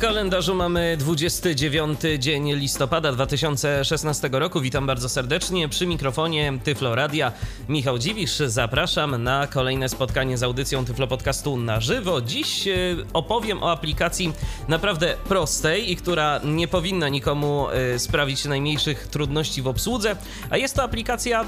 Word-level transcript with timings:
Kalendarzu 0.00 0.54
mamy 0.54 0.96
29 0.96 2.00
dzień 2.18 2.52
listopada 2.52 3.12
2016 3.12 4.30
roku. 4.32 4.60
Witam 4.60 4.86
bardzo 4.86 5.08
serdecznie 5.08 5.68
przy 5.68 5.86
mikrofonie 5.86 6.52
Tyflo 6.64 6.94
Radia. 6.94 7.32
Michał 7.68 7.98
Dziwisz, 7.98 8.36
zapraszam 8.46 9.22
na 9.22 9.46
kolejne 9.46 9.88
spotkanie 9.88 10.38
z 10.38 10.42
audycją 10.42 10.84
Tyflo 10.84 11.06
Podcastu 11.06 11.56
na 11.56 11.80
żywo. 11.80 12.20
Dziś 12.20 12.68
e, 12.68 12.72
opowiem 13.12 13.62
o 13.62 13.70
aplikacji 13.70 14.32
naprawdę 14.68 15.14
prostej 15.28 15.92
i 15.92 15.96
która 15.96 16.40
nie 16.44 16.68
powinna 16.68 17.08
nikomu 17.08 17.70
e, 17.70 17.98
sprawić 17.98 18.44
najmniejszych 18.44 19.06
trudności 19.06 19.62
w 19.62 19.68
obsłudze, 19.68 20.16
a 20.50 20.56
jest 20.56 20.76
to 20.76 20.82
aplikacja 20.82 21.42
e, 21.42 21.46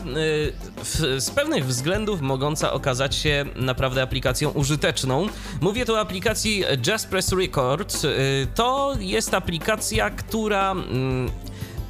z 1.20 1.30
pewnych 1.30 1.66
względów 1.66 2.20
mogąca 2.20 2.72
okazać 2.72 3.14
się 3.14 3.44
naprawdę 3.56 4.02
aplikacją 4.02 4.50
użyteczną. 4.50 5.26
Mówię 5.60 5.86
tu 5.86 5.94
o 5.94 6.00
aplikacji 6.00 6.64
Just 6.86 7.08
Press 7.08 7.32
Record 7.32 8.02
to 8.46 8.94
jest 8.98 9.34
aplikacja, 9.34 10.10
która 10.10 10.70
mm, 10.70 11.30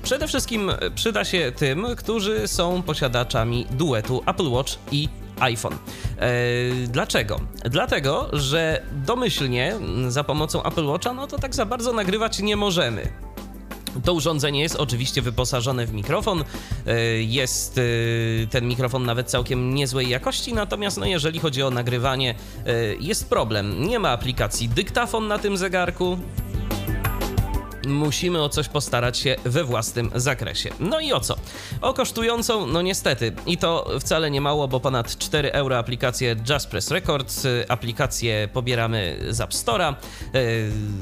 przede 0.03 0.29
wszystkim 0.29 0.73
przyda 0.95 1.25
się 1.25 1.53
tym, 1.57 1.87
którzy 1.97 2.49
są 2.49 2.83
posiadaczami 2.83 3.67
duetu 3.71 4.23
Apple 4.27 4.51
Watch 4.51 4.73
i 4.93 5.09
iPhone. 5.41 5.75
E, 6.19 6.29
dlaczego? 6.87 7.41
Dlatego, 7.65 8.29
że 8.33 8.83
domyślnie 8.93 9.75
mm, 9.75 10.11
za 10.11 10.25
pomocą 10.25 10.63
Apple 10.63 10.87
Watcha 10.87 11.13
no 11.13 11.27
to 11.27 11.39
tak 11.39 11.55
za 11.55 11.67
bardzo 11.67 11.93
nagrywać 11.93 12.39
nie 12.39 12.57
możemy. 12.57 13.32
To 14.05 14.15
urządzenie 14.15 14.61
jest 14.61 14.77
oczywiście 14.77 15.23
wyposażone 15.23 15.87
w 15.87 15.93
mikrofon. 15.93 16.45
E, 16.87 17.01
jest 17.23 17.79
e, 17.79 17.83
ten 18.47 18.69
mikrofon 18.69 19.07
nawet 19.07 19.31
całkiem 19.31 19.75
niezłej 19.75 20.09
jakości, 20.09 20.55
natomiast 20.55 20.99
no 20.99 21.07
jeżeli 21.07 21.39
chodzi 21.39 21.63
o 21.63 21.71
nagrywanie, 21.71 22.35
e, 22.67 22.95
jest 23.01 23.29
problem. 23.29 23.89
Nie 23.89 23.99
ma 23.99 24.09
aplikacji 24.09 24.69
dyktafon 24.69 25.29
na 25.29 25.39
tym 25.39 25.57
zegarku 25.57 26.19
musimy 27.87 28.43
o 28.43 28.49
coś 28.49 28.69
postarać 28.69 29.19
się 29.19 29.37
we 29.45 29.65
własnym 29.65 30.11
zakresie. 30.15 30.71
No 30.81 31.01
i 31.01 31.13
o 31.13 31.21
co? 31.21 31.37
O 31.81 31.95
kosztującą, 31.95 32.67
no 32.67 32.83
niestety, 32.83 33.33
i 33.47 33.59
to 33.59 33.91
wcale 34.01 34.31
nie 34.31 34.41
mało, 34.41 34.69
bo 34.69 34.81
ponad 34.81 35.17
4 35.17 35.53
euro 35.53 35.79
aplikację 35.79 36.37
Just 36.51 36.69
Press 36.69 36.91
Records. 36.91 37.47
Aplikację 37.69 38.49
pobieramy 38.53 39.27
z 39.31 39.41
App 39.41 39.51
Store'a. 39.51 39.95
E, 39.95 39.95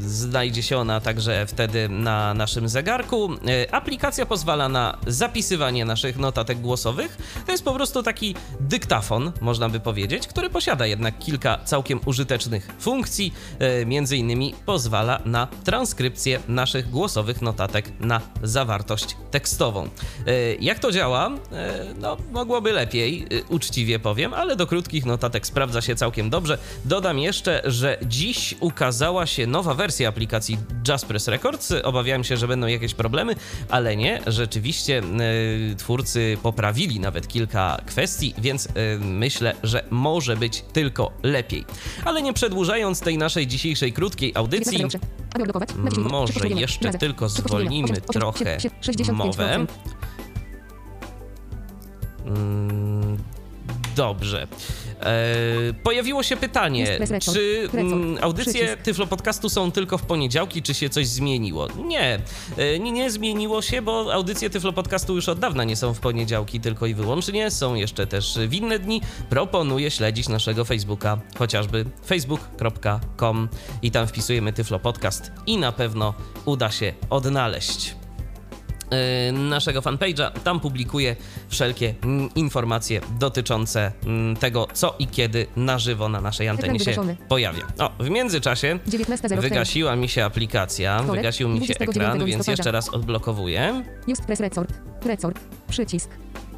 znajdzie 0.01 0.63
się 0.63 0.79
ona 0.79 1.01
także 1.01 1.47
wtedy 1.47 1.89
na 1.89 2.35
naszym 2.35 2.69
zegarku. 2.69 3.31
E, 3.33 3.75
aplikacja 3.75 4.27
pozwala 4.27 4.69
na 4.69 4.99
zapisywanie 5.07 5.85
naszych 5.85 6.19
notatek 6.19 6.61
głosowych. 6.61 7.19
To 7.47 7.53
jest 7.53 7.65
po 7.65 7.73
prostu 7.73 8.03
taki 8.03 8.35
dyktafon, 8.61 9.33
można 9.41 9.69
by 9.69 9.81
powiedzieć, 9.81 10.27
który 10.27 10.51
posiada 10.51 10.87
jednak 10.87 11.19
kilka 11.19 11.59
całkiem 11.65 12.01
użytecznych 12.05 12.69
funkcji. 12.79 13.35
Między 13.87 14.17
innymi 14.17 14.55
pozwala 14.67 15.21
na 15.25 15.49
transkrypcję 15.65 16.41
naszych 16.49 16.70
naszych 16.71 16.91
głosowych 16.91 17.43
notatek 17.43 17.93
na 18.01 18.21
zawartość 18.43 19.17
tekstową. 19.31 19.89
E, 20.27 20.55
jak 20.55 20.79
to 20.79 20.93
działa? 20.93 21.31
E, 21.53 21.85
no, 21.99 22.17
mogłoby 22.33 22.73
lepiej, 22.73 23.27
e, 23.31 23.55
uczciwie 23.55 23.99
powiem, 23.99 24.35
ale 24.35 24.57
do 24.57 24.67
krótkich 24.67 25.07
notatek 25.07 25.47
sprawdza 25.47 25.81
się 25.81 25.95
całkiem 25.97 26.31
dobrze. 26.31 26.59
Dodam 26.85 27.19
jeszcze, 27.19 27.63
że 27.65 27.99
dziś 28.07 28.55
ukazała 28.61 29.27
się 29.27 29.47
nowa 29.47 29.75
wersja 29.75 30.09
aplikacji 30.09 30.59
Just 30.89 31.07
Press 31.07 31.29
Records. 31.29 31.73
Obawiałem 31.85 32.25
się, 32.25 32.37
że 32.37 32.49
będą 32.49 32.67
jakieś 32.67 32.95
problemy, 32.95 33.35
ale 33.69 33.97
nie. 33.97 34.21
Rzeczywiście 34.27 35.03
twórcy 35.79 36.39
poprawili 36.43 37.01
nawet 37.01 37.29
kilka 37.29 37.81
kwestii, 37.87 38.35
więc 38.39 38.69
myślę, 39.01 39.55
że 39.63 39.85
może 39.91 40.37
być 40.37 40.65
tylko 40.73 41.13
lepiej. 41.23 41.65
Ale 42.05 42.23
nie 42.23 42.33
przedłużając 42.33 43.01
tej 43.01 43.19
naszej 43.19 43.47
dzisiejszej 43.47 43.93
krótkiej 43.93 44.33
audycji, 44.35 44.85
może 46.11 46.33
jeszcze 46.61 46.91
tylko 46.93 47.29
zwolnimy 47.29 48.01
trochę 48.01 48.59
mowę. 49.13 49.67
Mm, 52.27 52.90
dobrze. 53.97 54.47
E, 55.01 55.15
pojawiło 55.83 56.23
się 56.23 56.37
pytanie, 56.37 56.99
czy 57.23 57.69
mm, 57.75 58.19
audycje 58.21 58.77
Tyflo 58.77 59.07
Podcastu 59.07 59.49
są 59.49 59.73
tylko 59.73 59.99
w 59.99 60.03
poniedziałki, 60.03 60.63
czy 60.63 60.75
się 60.75 60.91
coś 60.91 61.09
zmieniło? 61.09 61.69
Nie, 61.87 62.21
e, 62.57 62.79
nie, 62.79 62.93
nie 62.93 63.11
zmieniło 63.11 63.63
się, 63.63 63.83
bo 63.83 64.13
audycje 64.13 64.51
Tyflo 64.51 64.73
Podcastu 64.73 65.15
już 65.15 65.29
od 65.29 65.39
dawna 65.39 65.65
nie 65.65 65.77
są 65.77 65.95
w 65.95 66.01
poniedziałki 66.01 66.61
tylko 66.61 66.87
i 66.87 66.95
wyłącznie, 66.95 67.51
są 67.51 67.75
jeszcze 67.75 68.07
też 68.07 68.39
w 68.49 68.55
inne 68.55 68.79
dni. 68.79 69.01
Proponuję 69.29 69.91
śledzić 69.91 70.29
naszego 70.29 70.65
Facebooka, 70.65 71.21
chociażby 71.39 71.85
facebook.com 72.07 73.49
i 73.83 73.91
tam 73.91 74.07
wpisujemy 74.07 74.53
Tyflo 74.53 74.79
Podcast 74.79 75.33
i 75.47 75.59
na 75.59 75.73
pewno 75.73 76.15
uda 76.45 76.71
się 76.71 76.93
odnaleźć. 77.11 78.00
Y, 79.29 79.33
naszego 79.33 79.81
fanpage'a. 79.81 80.31
Tam 80.45 80.61
publikuję 80.61 81.17
wszelkie 81.49 81.95
mm, 82.03 82.35
informacje 82.35 83.01
dotyczące 83.19 83.93
mm, 84.07 84.37
tego, 84.37 84.69
co 84.73 84.95
i 84.99 85.07
kiedy 85.07 85.47
na 85.57 85.79
żywo 85.79 86.09
na 86.09 86.21
naszej 86.21 86.49
antenie 86.49 86.81
się 86.81 86.95
pojawia. 87.29 87.67
O, 87.79 87.91
w 87.99 88.11
międzyczasie 88.11 88.79
wygasiła 89.41 89.97
mi 89.97 90.09
się 90.09 90.25
aplikacja, 90.25 91.03
wygasił 91.03 91.49
mi 91.49 91.67
się 91.67 91.75
ekran, 91.79 92.25
więc 92.25 92.47
jeszcze 92.47 92.73
raz 92.73 92.89
odblokowuję. 92.89 93.85
Just 94.09 94.25
press 94.25 94.41
record, 94.41 94.73
record, 95.05 95.41
przycisk, 95.69 96.11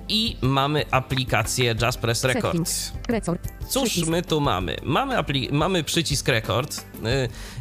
i 0.08 0.36
mamy 0.40 0.84
aplikację 0.90 1.74
Just 1.82 1.98
Press 1.98 2.24
Record. 2.24 2.92
Cóż 3.68 4.06
my 4.06 4.22
tu 4.22 4.40
mamy? 4.40 4.76
Mamy, 4.82 5.24
mamy 5.50 5.84
przycisk 5.84 6.28
Record. 6.28 6.76
Y, 6.76 6.82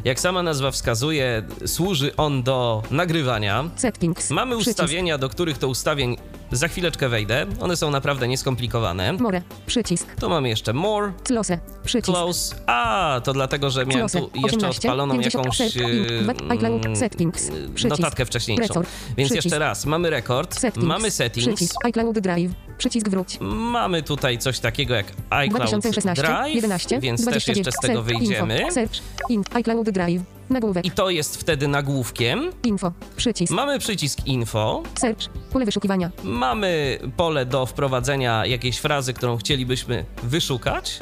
jak 0.04 0.20
sama 0.20 0.42
nazwa 0.42 0.70
wskazuje, 0.70 1.42
służy 1.66 2.16
on 2.16 2.42
do 2.42 2.82
nagrywania. 2.90 3.70
Settings. 3.76 4.30
Mamy 4.30 4.56
ustawienia, 4.56 5.18
do 5.18 5.28
których 5.28 5.58
to 5.58 5.68
ustawień 5.68 6.16
za 6.52 6.68
chwileczkę 6.68 7.08
wejdę. 7.08 7.46
One 7.60 7.76
są 7.76 7.90
naprawdę 7.90 8.28
nieskomplikowane. 8.28 9.12
More, 9.12 9.42
przycisk. 9.66 10.06
Tu 10.20 10.28
mamy 10.28 10.48
jeszcze 10.48 10.72
more. 10.72 11.12
Close, 11.24 11.58
przycisk. 11.84 12.12
Close. 12.12 12.56
A, 12.66 13.20
to 13.24 13.32
dlatego, 13.32 13.70
że 13.70 13.86
miałem 13.86 14.08
tu 14.08 14.30
jeszcze 14.34 14.68
odpaloną 14.68 15.20
jakąś 15.20 15.60
mm, 15.76 16.96
settings, 16.96 17.50
notatkę 17.88 18.26
wcześniejszą. 18.26 18.82
Więc 19.16 19.30
jeszcze 19.30 19.58
raz, 19.58 19.86
mamy 19.86 20.10
rekord, 20.10 20.60
mamy 20.76 21.10
settings. 21.10 21.48
Przycisk 21.48 21.86
iCloud 21.86 22.18
Drive, 22.18 22.52
przycisk 22.82 23.08
wróć. 23.08 23.38
Mamy 23.40 24.02
tutaj 24.02 24.38
coś 24.38 24.60
takiego 24.60 24.94
jak 24.94 25.06
iCloud 25.30 25.70
2016, 25.70 26.22
Drive, 26.22 26.54
11, 26.54 27.00
więc 27.00 27.20
29, 27.20 27.46
też 27.46 27.56
jeszcze 27.56 27.72
z 27.72 27.88
tego 27.88 28.02
wyjdziemy. 28.02 28.58
Info, 28.58 28.72
search, 28.72 28.92
in, 29.28 29.42
iCloud 29.54 29.90
Drive, 29.90 30.22
Nagłówek. 30.50 30.84
I 30.84 30.90
to 30.90 31.10
jest 31.10 31.36
wtedy 31.36 31.68
nagłówkiem. 31.68 32.50
Info. 32.64 32.92
Przycisk. 33.16 33.52
Mamy 33.52 33.78
przycisk 33.78 34.26
info. 34.26 34.82
Search. 34.98 35.28
Pole 35.52 35.64
wyszukiwania. 35.64 36.10
Mamy 36.24 36.98
pole 37.16 37.46
do 37.46 37.66
wprowadzenia 37.66 38.46
jakiejś 38.46 38.78
frazy, 38.78 39.12
którą 39.12 39.36
chcielibyśmy 39.36 40.04
wyszukać. 40.22 41.00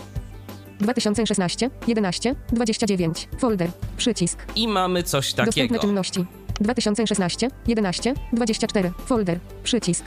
2016, 0.80 1.70
11, 1.86 2.34
29. 2.52 3.28
Folder. 3.38 3.70
Przycisk. 3.96 4.38
I 4.56 4.68
mamy 4.68 5.02
coś 5.02 5.32
takiego. 5.32 5.46
Dostępne 5.46 5.78
czynności. 5.78 6.24
2016, 6.60 7.48
11, 7.66 8.14
24. 8.32 8.92
Folder. 9.06 9.38
Przycisk. 9.64 10.04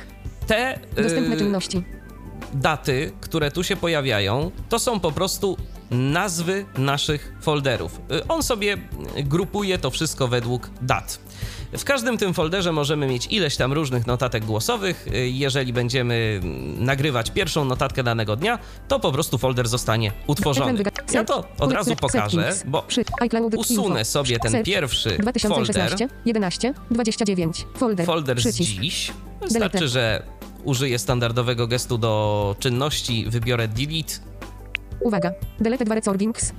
Te. 0.48 0.80
Dostępne 0.96 1.36
yy, 1.36 1.38
czynności. 1.38 1.84
Daty, 2.54 3.12
które 3.22 3.52
tu 3.52 3.64
się 3.64 3.76
pojawiają, 3.76 4.52
to 4.70 4.80
są 4.80 5.00
po 5.00 5.12
prostu 5.12 5.58
nazwy 5.92 6.66
naszych 6.78 7.34
folderów. 7.42 8.02
Y, 8.12 8.28
on 8.28 8.44
sobie 8.44 8.78
grupuje 9.24 9.78
to 9.78 9.92
wszystko 9.92 10.28
według 10.28 10.70
dat. 10.82 11.20
W 11.78 11.84
każdym 11.84 12.18
tym 12.18 12.34
folderze 12.34 12.72
możemy 12.72 13.08
mieć 13.08 13.28
ileś 13.28 13.58
tam 13.58 13.74
różnych 13.74 14.08
notatek 14.08 14.46
głosowych. 14.46 15.08
Y, 15.08 15.30
jeżeli 15.30 15.74
będziemy 15.74 16.42
nagrywać 16.78 17.32
pierwszą 17.32 17.66
notatkę 17.66 18.04
danego 18.04 18.36
dnia, 18.36 18.60
to 18.88 19.00
po 19.00 19.12
prostu 19.12 19.38
folder 19.38 19.68
zostanie 19.68 20.12
utworzony. 20.28 20.84
Ja 21.14 21.24
to 21.24 21.44
od 21.60 21.72
razu 21.72 21.96
pokażę, 21.96 22.54
bo 22.66 22.86
usunę 23.58 24.06
sobie 24.06 24.40
ten 24.40 24.64
pierwszy 24.64 25.18
folder. 25.42 25.98
11, 26.26 26.74
29. 26.92 27.66
Folder. 27.76 28.06
Folder 28.06 28.42
z 28.42 28.56
dziś. 28.56 29.12
Wystarczy, 29.42 29.88
że 29.88 30.24
użyję 30.64 31.00
standardowego 31.00 31.68
gestu 31.68 31.98
do 31.98 32.56
czynności, 32.60 33.26
wybiorę 33.30 33.68
delete 33.68 34.14
Uwaga. 35.00 35.32
Delete 35.60 35.86
2 35.86 35.96
recordings. 35.96 36.54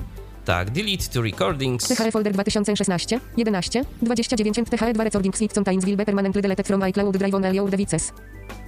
Tak, 0.44 0.70
delete 0.70 1.08
to 1.08 1.22
recordings. 1.22 1.88
THE 1.88 2.12
folder 2.12 2.32
2016, 2.32 3.20
11, 3.36 3.84
29 4.04 4.54
THE 4.54 4.78
2 4.78 5.04
recordings 5.04 5.42
it 5.42 5.54
contains 5.54 5.84
will 5.84 5.96
be 5.96 6.04
permanently 6.04 6.42
deleted 6.42 6.66
from 6.66 6.80
iCloud 6.80 7.16
Drive 7.16 7.34
on 7.34 7.54
your 7.54 7.70
devices. 7.70 8.12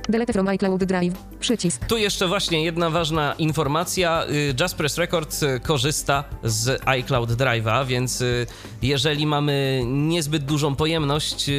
Delete 0.08 0.32
from 0.32 0.48
iCloud 0.48 0.84
Drive. 0.84 1.14
Przycisk. 1.40 1.86
Tu 1.86 1.96
jeszcze 1.96 2.28
właśnie 2.28 2.64
jedna 2.64 2.90
ważna 2.90 3.34
informacja. 3.38 4.24
Y, 4.30 4.54
Just 4.60 4.74
Press 4.74 4.98
Record 4.98 5.42
y, 5.42 5.60
korzysta 5.60 6.24
z 6.44 6.82
iCloud 6.84 7.30
Drive'a, 7.30 7.86
więc 7.86 8.20
y, 8.20 8.46
jeżeli 8.82 9.26
mamy 9.26 9.82
niezbyt 9.86 10.44
dużą 10.44 10.76
pojemność 10.76 11.50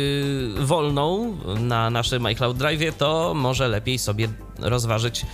wolną 0.59 1.37
na 1.59 1.89
naszym 1.89 2.25
iCloud 2.25 2.57
Drive'ie, 2.57 2.93
to 2.93 3.33
może 3.35 3.67
lepiej 3.67 3.97
sobie 3.99 4.27
rozważyć 4.59 5.25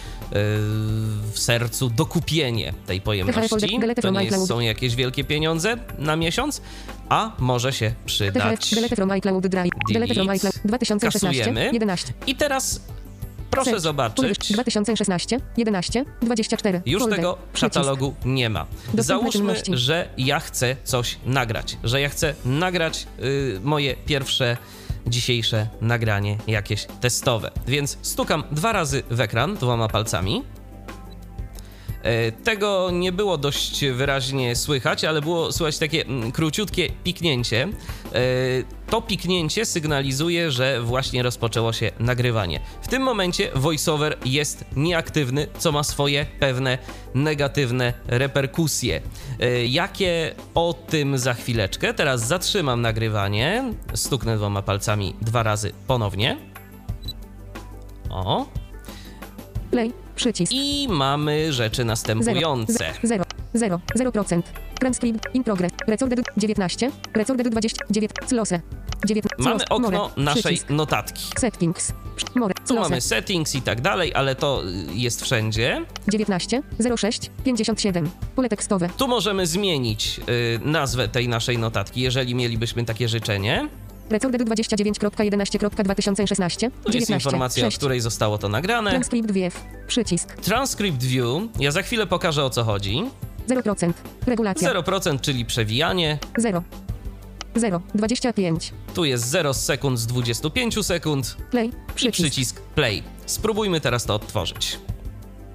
w 1.31 1.39
sercu 1.39 1.89
dokupienie 1.89 2.74
tej 2.86 3.01
pojemności. 3.01 3.80
To 4.01 4.09
nie 4.09 4.24
jest, 4.24 4.48
są 4.48 4.59
jakieś 4.59 4.95
wielkie 4.95 5.24
pieniądze 5.24 5.77
na 5.98 6.16
miesiąc, 6.16 6.62
a 7.09 7.31
może 7.39 7.74
się 7.74 7.94
przydać. 8.06 8.75
Delete 8.75 8.95
from 8.95 9.12
iCloud 9.12 9.48
Drive. 9.48 9.71
Delete 9.94 10.13
from 10.13 10.30
iCloud. 10.30 10.56
2016. 10.66 11.39
Kasujemy. 11.39 11.69
11. 11.74 12.13
I 12.27 12.36
teraz 12.36 12.81
proszę 13.53 13.69
Search. 13.69 13.83
zobaczyć. 13.83 14.53
2016. 14.53 15.38
11. 15.57 16.05
24. 16.21 16.81
Już 16.85 17.01
Folder. 17.01 17.17
tego 17.17 17.38
katalogu 17.61 18.13
nie 18.25 18.50
ma. 18.50 18.65
Dostępne 18.94 19.03
Załóżmy, 19.03 19.77
że 19.77 20.09
ja 20.17 20.39
chcę 20.39 20.75
coś 20.83 21.17
nagrać, 21.25 21.77
że 21.83 22.01
ja 22.01 22.09
chcę 22.09 22.33
nagrać 22.45 23.07
y, 23.19 23.59
moje 23.63 23.95
pierwsze 23.95 24.57
dzisiejsze 25.07 25.67
nagranie 25.81 26.38
jakieś 26.47 26.88
testowe. 27.01 27.51
Więc 27.67 27.97
stukam 28.01 28.44
dwa 28.51 28.71
razy 28.71 29.03
w 29.09 29.19
ekran 29.21 29.56
dwoma 29.56 29.88
palcami. 29.88 30.44
E, 32.03 32.31
Tego 32.31 32.89
nie 32.91 33.11
było 33.11 33.38
dość 33.38 33.85
wyraźnie 33.85 34.55
słychać, 34.55 35.03
ale 35.03 35.21
było 35.21 35.51
słychać 35.51 35.77
takie 35.77 36.05
mm, 36.05 36.31
króciutkie 36.31 36.89
piknięcie. 37.03 37.67
E, 38.13 38.19
To 38.89 39.01
piknięcie 39.01 39.65
sygnalizuje, 39.65 40.51
że 40.51 40.81
właśnie 40.81 41.23
rozpoczęło 41.23 41.73
się 41.73 41.91
nagrywanie. 42.00 42.59
W 42.81 42.88
tym 42.88 43.01
momencie 43.03 43.50
voiceover 43.55 44.17
jest 44.25 44.65
nieaktywny, 44.75 45.47
co 45.57 45.71
ma 45.71 45.83
swoje 45.83 46.25
pewne 46.39 46.77
negatywne 47.15 47.94
reperkusje. 48.07 49.01
E, 49.39 49.65
Jakie 49.65 50.35
o 50.56 50.73
tym 50.73 51.17
za 51.17 51.33
chwileczkę? 51.33 51.94
Teraz 51.94 52.27
zatrzymam 52.27 52.81
nagrywanie, 52.81 53.73
stuknę 53.94 54.38
dwoma 54.38 54.61
palcami 54.61 55.15
dwa 55.21 55.44
razy 55.44 55.71
ponownie. 55.88 56.38
O, 58.09 58.45
Play. 59.71 60.02
Przycisk. 60.15 60.51
i 60.56 60.88
mamy 60.89 61.54
rzeczy 61.54 61.86
następujące. 61.86 62.94
0. 63.04 63.24
0. 63.54 63.80
0%. 63.98 64.42
Transkript. 64.80 65.36
In 65.36 65.44
progress. 65.44 65.71
Recorded 65.88 66.19
19. 66.38 66.92
Recorded 67.13 67.50
29. 67.50 68.12
Close. 68.30 68.60
19. 69.06 69.36
Mamy 69.50 69.65
okno 69.69 69.89
More. 69.92 70.10
naszej 70.18 70.44
Przycisk. 70.44 70.69
notatki. 70.69 71.24
Settings. 71.39 71.94
More. 72.36 72.54
Tu 72.54 72.62
Close. 72.74 72.81
mamy 72.89 73.01
settings 73.01 73.56
i 73.56 73.62
tak 73.62 73.81
dalej, 73.81 74.13
ale 74.15 74.36
to 74.36 74.63
y, 74.65 74.94
jest 74.94 75.21
wszędzie. 75.24 75.86
19. 76.07 76.62
06. 76.98 77.31
57. 77.45 78.09
Pole 78.36 78.50
tekstowe. 78.50 78.89
Tu 78.98 79.07
możemy 79.07 79.48
zmienić 79.48 80.19
y, 80.30 80.59
nazwę 80.66 81.07
tej 81.07 81.27
naszej 81.27 81.57
notatki, 81.57 82.01
jeżeli 82.01 82.36
mielibyśmy 82.36 82.86
takie 82.86 83.07
życzenie. 83.09 83.68
Recorded 84.13 84.42
29.11.2016. 84.42 86.60
Tu 86.60 86.65
jest 86.92 87.07
19. 87.07 87.13
informacja, 87.13 87.65
6. 87.65 87.75
o 87.75 87.77
której 87.80 88.01
zostało 88.01 88.38
to 88.38 88.50
nagrane. 88.50 88.92
Transkript 88.92 89.31
WF. 89.31 89.63
Przycisk. 89.88 90.36
Transcript 90.36 91.04
View. 91.04 91.44
Ja 91.60 91.71
za 91.71 91.81
chwilę 91.81 92.07
pokażę 92.07 92.44
o 92.44 92.50
co 92.50 92.63
chodzi. 92.63 93.04
0%. 93.48 93.94
Regulacja. 94.27 94.74
0%, 94.74 95.21
czyli 95.21 95.45
przewijanie. 95.45 96.18
0. 96.38 96.63
0. 97.56 97.81
25. 97.95 98.74
Tu 98.94 99.06
jest 99.06 99.30
0 99.30 99.54
sekund 99.54 100.00
z 100.00 100.07
25 100.07 100.86
sekund 100.86 101.38
Play. 101.51 101.68
i 101.68 101.71
Przycisk. 101.95 102.13
przycisk 102.24 102.62
play. 102.62 103.04
Spróbujmy 103.25 103.81
teraz 103.81 104.06
to 104.06 104.16
odtworzyć. 104.16 104.80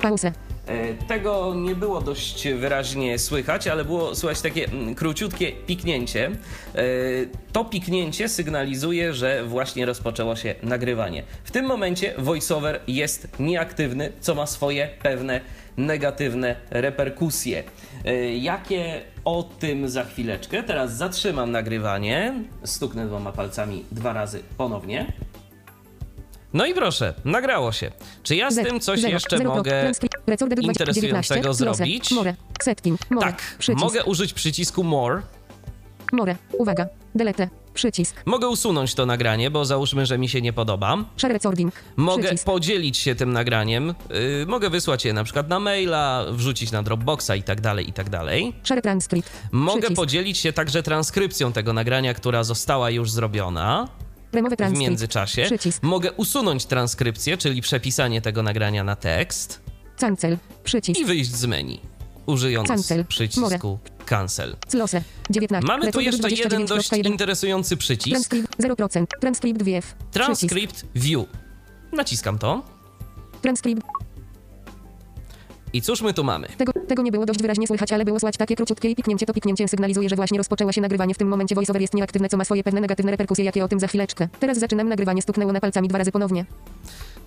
Pauzę. 0.00 0.32
E, 0.68 0.94
Tego 1.08 1.54
nie 1.56 1.74
było 1.74 2.00
dość 2.00 2.48
wyraźnie 2.48 3.18
słychać, 3.18 3.66
ale 3.68 3.84
było 3.84 4.14
słychać 4.14 4.40
takie 4.40 4.64
mm, 4.64 4.94
króciutkie 4.94 5.52
piknięcie. 5.52 6.30
E, 6.74 6.80
To 7.52 7.64
piknięcie 7.64 8.28
sygnalizuje, 8.28 9.14
że 9.14 9.44
właśnie 9.44 9.86
rozpoczęło 9.86 10.36
się 10.36 10.54
nagrywanie. 10.62 11.22
W 11.44 11.50
tym 11.50 11.64
momencie 11.66 12.14
voiceover 12.18 12.80
jest 12.88 13.28
nieaktywny, 13.40 14.12
co 14.20 14.34
ma 14.34 14.46
swoje 14.46 14.88
pewne 15.02 15.40
negatywne 15.76 16.56
reperkusje. 16.70 17.62
E, 18.04 18.36
Jakie 18.36 19.00
o 19.24 19.42
tym 19.58 19.88
za 19.88 20.04
chwileczkę? 20.04 20.62
Teraz 20.62 20.96
zatrzymam 20.96 21.50
nagrywanie, 21.52 22.34
stuknę 22.64 23.06
dwoma 23.06 23.32
palcami 23.32 23.84
dwa 23.92 24.12
razy 24.12 24.42
ponownie. 24.56 25.12
No 26.52 26.66
i 26.66 26.74
proszę, 26.74 27.14
nagrało 27.24 27.72
się. 27.72 27.90
Czy 28.22 28.36
ja 28.36 28.50
z 28.50 28.54
tym 28.54 28.80
coś 28.80 29.02
jeszcze 29.02 29.38
mogę 29.38 29.92
20. 30.36 30.66
interesującego 30.68 31.00
19. 31.06 31.40
Close. 31.40 31.58
zrobić? 31.58 32.10
More. 32.10 32.34
Setting. 32.62 33.00
More. 33.10 33.26
Tak, 33.26 33.42
Przycisk. 33.58 33.84
mogę 33.84 34.04
użyć 34.04 34.32
przycisku 34.32 34.84
More. 34.84 35.22
More. 36.12 36.36
Uwaga. 36.52 36.86
Delete. 37.14 37.48
Przycisk. 37.74 38.22
Mogę 38.26 38.48
usunąć 38.48 38.94
to 38.94 39.06
nagranie, 39.06 39.50
bo 39.50 39.64
załóżmy, 39.64 40.06
że 40.06 40.18
mi 40.18 40.28
się 40.28 40.40
nie 40.42 40.52
podoba. 40.52 41.04
Share 41.16 41.32
recording. 41.32 41.74
Mogę 41.96 42.22
Przycisk. 42.22 42.44
podzielić 42.44 42.96
się 42.96 43.14
tym 43.14 43.32
nagraniem. 43.32 43.94
Yy, 44.10 44.46
mogę 44.46 44.70
wysłać 44.70 45.04
je 45.04 45.12
na 45.12 45.24
przykład 45.24 45.48
na 45.48 45.60
maila, 45.60 46.24
wrzucić 46.30 46.72
na 46.72 46.82
Dropboxa 46.82 47.30
i 47.36 47.42
tak 47.42 47.60
dalej, 47.60 47.88
i 47.88 47.92
tak 47.92 48.10
dalej. 48.10 48.52
Share 48.62 48.82
transcript. 48.82 49.30
Mogę 49.52 49.80
Przycisk. 49.80 49.96
podzielić 49.96 50.38
się 50.38 50.52
także 50.52 50.82
transkrypcją 50.82 51.52
tego 51.52 51.72
nagrania, 51.72 52.14
która 52.14 52.44
została 52.44 52.90
już 52.90 53.10
zrobiona 53.10 53.88
w 54.72 54.78
międzyczasie. 54.78 55.42
Przycisk. 55.42 55.82
Mogę 55.82 56.12
usunąć 56.12 56.66
transkrypcję, 56.66 57.36
czyli 57.36 57.62
przepisanie 57.62 58.22
tego 58.22 58.42
nagrania 58.42 58.84
na 58.84 58.96
tekst 58.96 59.67
Cancel. 60.00 60.38
Przycisk. 60.64 61.00
i 61.00 61.04
wyjść 61.04 61.30
z 61.30 61.44
menu, 61.46 61.80
użyjąc 62.26 62.68
Cancel. 62.68 63.04
przycisku 63.04 63.78
cancel. 64.08 64.56
Close. 64.70 65.02
19. 65.30 65.66
Mamy 65.66 65.92
tu 65.92 66.00
jeszcze 66.00 66.30
jeden 66.30 66.66
dość 66.66 66.90
29.1. 66.90 67.06
interesujący 67.06 67.76
przycisk. 67.76 68.10
Transkript 68.10 68.58
0%. 68.60 69.06
Transkript 69.20 69.62
WF. 69.62 69.84
Przycisk. 69.84 70.10
Transcript 70.10 70.84
View. 70.94 71.26
Naciskam 71.92 72.38
to. 72.38 72.62
Transkript. 73.42 73.82
I 75.72 75.82
cóż 75.82 76.02
my 76.02 76.14
tu 76.14 76.24
mamy? 76.24 76.48
Tego, 76.48 76.72
tego 76.72 77.02
nie 77.02 77.12
było 77.12 77.26
dość 77.26 77.42
wyraźnie 77.42 77.66
słychać, 77.66 77.92
ale 77.92 78.04
było 78.04 78.20
słychać 78.20 78.36
takie 78.36 78.56
króciutkie 78.56 78.90
i 78.90 78.96
piknięcie. 78.96 79.26
To 79.26 79.34
piknięcie 79.34 79.68
sygnalizuje, 79.68 80.08
że 80.08 80.16
właśnie 80.16 80.38
rozpoczęło 80.38 80.72
się 80.72 80.80
nagrywanie. 80.80 81.14
W 81.14 81.18
tym 81.18 81.28
momencie 81.28 81.54
voiceover 81.54 81.82
jest 81.82 81.94
nieaktywne, 81.94 82.28
co 82.28 82.36
ma 82.36 82.44
swoje 82.44 82.62
pewne 82.64 82.80
negatywne 82.80 83.10
reperkusje, 83.10 83.44
jakie 83.44 83.64
o 83.64 83.68
tym 83.68 83.80
za 83.80 83.86
chwileczkę. 83.86 84.28
Teraz 84.40 84.58
zaczynam 84.58 84.88
nagrywanie, 84.88 85.22
stuknęło 85.22 85.52
na 85.52 85.60
palcami 85.60 85.88
dwa 85.88 85.98
razy 85.98 86.12
ponownie. 86.12 86.44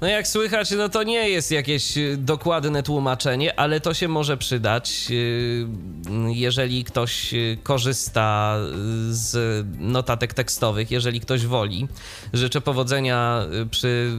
No 0.01 0.07
jak 0.07 0.27
słychać, 0.27 0.71
no 0.71 0.89
to 0.89 1.03
nie 1.03 1.29
jest 1.29 1.51
jakieś 1.51 1.97
y, 1.97 2.17
dokładne 2.17 2.83
tłumaczenie, 2.83 3.59
ale 3.59 3.79
to 3.79 3.93
się 3.93 4.07
może 4.07 4.37
przydać, 4.37 5.07
y, 5.11 5.67
jeżeli 6.27 6.83
ktoś 6.83 7.33
y, 7.33 7.57
korzysta 7.63 8.57
z 9.09 9.65
notatek 9.79 10.33
tekstowych, 10.33 10.91
jeżeli 10.91 11.19
ktoś 11.19 11.45
woli. 11.45 11.87
Życzę 12.33 12.61
powodzenia 12.61 13.45
przy 13.71 14.11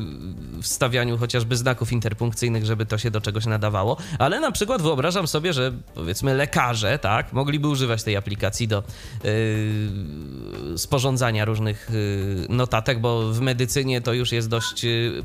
wstawianiu 0.63 1.19
chociażby 1.19 1.57
znaków 1.57 1.93
interpunkcyjnych, 1.93 2.65
żeby 2.65 2.87
to 2.87 2.99
się 2.99 3.11
do 3.11 3.21
czegoś 3.21 3.47
nadawało, 3.47 3.97
ale 4.19 4.41
na 4.41 4.53
przykład 4.53 4.83
wyobrażam 4.83 5.27
sobie, 5.27 5.53
że 5.53 5.73
powiedzmy 5.95 6.35
lekarze, 6.35 6.99
tak, 6.99 7.33
mogliby 7.33 7.69
używać 7.69 8.03
tej 8.03 8.17
aplikacji 8.17 8.69
do 8.69 8.83
y, 9.25 10.79
sporządzania 10.79 11.45
różnych 11.45 11.91
y, 11.91 12.47
notatek, 12.49 13.01
bo 13.01 13.33
w 13.33 13.41
medycynie 13.41 14.01
to 14.01 14.13
już 14.13 14.33
jest 14.33 14.49
dość 14.49 14.85
y, 14.85 15.25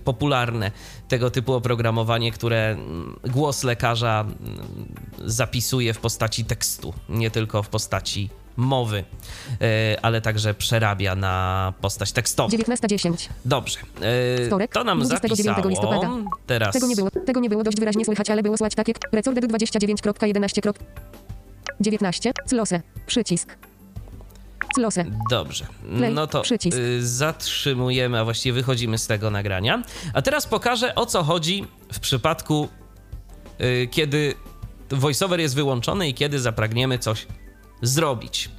tego 1.08 1.32
typu 1.32 1.54
oprogramowanie, 1.54 2.32
które 2.32 2.70
mm, 2.72 3.20
głos 3.30 3.63
lekarza 3.63 4.25
mm, 4.27 4.68
zapisuje 5.25 5.94
w 5.94 6.00
postaci 6.00 6.46
tekstu, 6.46 6.94
nie 7.10 7.32
tylko 7.32 7.63
w 7.63 7.70
postaci 7.70 8.30
mowy, 8.58 9.04
y, 9.62 10.01
ale 10.01 10.22
także 10.22 10.54
przerabia 10.54 11.16
na 11.16 11.74
postać 11.82 12.12
tekstową. 12.12 12.50
19.10. 12.50 13.30
Dobrze. 13.46 13.80
y, 14.39 14.48
Wtorek, 14.48 14.74
To 14.74 14.84
nam 14.84 15.00
29 15.00 15.46
zapisało. 15.46 15.70
listopada. 15.70 16.10
Teraz 16.48 16.74
Tego 16.74 16.88
nie 16.88 16.96
było, 16.96 17.12
tego 17.12 17.39
nie 17.39 17.50
było 17.50 17.63
dość 17.63 17.80
wyraźnie 17.80 18.06
słychać, 18.06 18.30
ale 18.30 18.44
było 18.44 18.58
słychać 18.58 18.75
takie 18.75 18.94
recorded 19.13 19.46
29.11. 19.46 20.74
19. 21.80 22.34
Close. 22.50 22.82
Przycisk. 23.08 23.58
Dobrze. 25.30 25.66
Play, 25.98 26.14
No 26.14 26.28
to 26.28 26.42
przycisk. 26.42 26.78
y, 26.78 27.08
zatrzymujemy, 27.08 28.20
a 28.20 28.24
właściwie 28.24 28.54
wychodzimy 28.54 28.98
z 28.98 29.08
tego 29.08 29.32
nagrania. 29.32 29.84
A 30.14 30.22
teraz 30.22 30.48
pokażę 30.48 30.96
o 30.96 31.06
co 31.06 31.24
chodzi 31.24 31.66
w 31.94 32.00
przypadku, 32.00 32.68
y, 33.62 33.88
kiedy 33.92 34.36
voiceover 34.90 35.40
jest 35.40 35.56
wyłączony 35.56 36.10
i 36.10 36.14
kiedy 36.14 36.40
zapragniemy 36.40 37.00
coś 37.00 37.28
zrobić. 37.82 38.50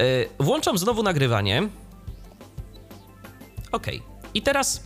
Y, 0.00 0.28
włączam 0.38 0.78
znowu 0.78 1.02
nagrywanie. 1.02 1.68
Ok. 3.72 3.86
I 4.34 4.42
teraz 4.42 4.84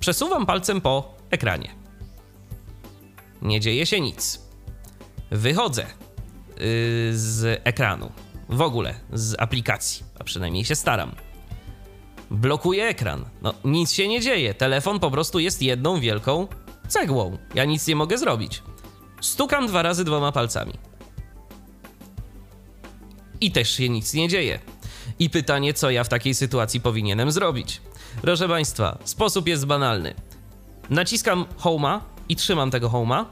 przesuwam 0.00 0.46
palcem 0.46 0.80
po 0.80 1.14
ekranie. 1.30 1.74
Nie 3.42 3.60
dzieje 3.60 3.86
się 3.86 4.00
nic. 4.00 4.40
Wychodzę 5.30 5.86
z 7.12 7.60
ekranu. 7.64 8.12
W 8.52 8.60
ogóle 8.60 8.94
z 9.12 9.34
aplikacji, 9.38 10.04
a 10.20 10.24
przynajmniej 10.24 10.64
się 10.64 10.74
staram. 10.74 11.12
Blokuje 12.30 12.84
ekran. 12.84 13.24
No, 13.42 13.54
nic 13.64 13.92
się 13.92 14.08
nie 14.08 14.20
dzieje. 14.20 14.54
Telefon 14.54 15.00
po 15.00 15.10
prostu 15.10 15.38
jest 15.38 15.62
jedną 15.62 16.00
wielką 16.00 16.46
cegłą. 16.88 17.38
Ja 17.54 17.64
nic 17.64 17.86
nie 17.86 17.96
mogę 17.96 18.18
zrobić. 18.18 18.62
Stukam 19.20 19.66
dwa 19.66 19.82
razy 19.82 20.04
dwoma 20.04 20.32
palcami. 20.32 20.72
I 23.40 23.52
też 23.52 23.70
się 23.70 23.88
nic 23.88 24.14
nie 24.14 24.28
dzieje. 24.28 24.58
I 25.18 25.30
pytanie, 25.30 25.74
co 25.74 25.90
ja 25.90 26.04
w 26.04 26.08
takiej 26.08 26.34
sytuacji 26.34 26.80
powinienem 26.80 27.30
zrobić? 27.30 27.80
Proszę 28.22 28.48
Państwa, 28.48 28.98
sposób 29.04 29.48
jest 29.48 29.66
banalny. 29.66 30.14
Naciskam 30.90 31.44
Home'a 31.60 32.00
i 32.28 32.36
trzymam 32.36 32.70
tego 32.70 32.88
Home'a. 32.88 33.24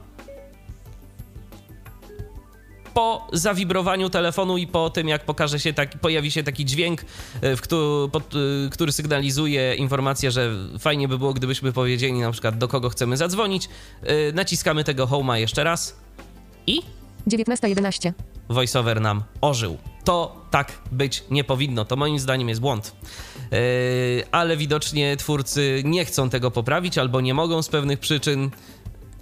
Po 2.95 3.29
zawibrowaniu 3.33 4.11
telefonu 4.11 4.59
i 4.59 4.67
po 4.67 4.91
tym, 4.91 5.09
jak 5.09 5.25
pokaże 5.25 5.61
się 5.61 5.73
taki, 5.73 5.99
pojawi 5.99 6.31
się 6.31 6.43
taki 6.43 6.65
dźwięk, 6.65 7.05
e, 7.41 7.57
w 7.57 7.61
któ, 7.61 8.09
pod, 8.13 8.35
e, 8.35 8.71
który 8.71 8.93
sygnalizuje 8.93 9.75
informację, 9.75 10.31
że 10.31 10.51
fajnie 10.79 11.09
by 11.09 11.19
było, 11.19 11.35
gdybyśmy 11.35 11.73
powiedzieli 11.73 12.13
na 12.13 12.33
przykład 12.33 12.59
do 12.59 12.69
kogo 12.69 12.91
chcemy 12.91 13.17
zadzwonić, 13.17 13.69
e, 14.03 14.33
naciskamy 14.33 14.85
tego 14.85 15.07
Home'a 15.07 15.35
jeszcze 15.35 15.65
raz 15.65 15.97
i 16.67 16.83
19.11. 17.27 18.13
voiceover 18.49 19.01
nam 19.01 19.23
ożył. 19.41 19.79
To 20.05 20.37
tak 20.51 20.73
być 20.93 21.25
nie 21.31 21.45
powinno. 21.45 21.85
To 21.85 21.97
moim 21.97 22.19
zdaniem 22.19 22.49
jest 22.49 22.61
błąd. 22.61 22.95
Yy, 23.53 23.59
ale 24.31 24.57
widocznie 24.57 25.17
twórcy 25.17 25.83
nie 25.85 26.05
chcą 26.05 26.31
tego 26.31 26.51
poprawić 26.51 26.99
albo 26.99 27.21
nie 27.21 27.35
mogą 27.35 27.63
z 27.63 27.69
pewnych 27.69 27.99
przyczyn. 27.99 28.51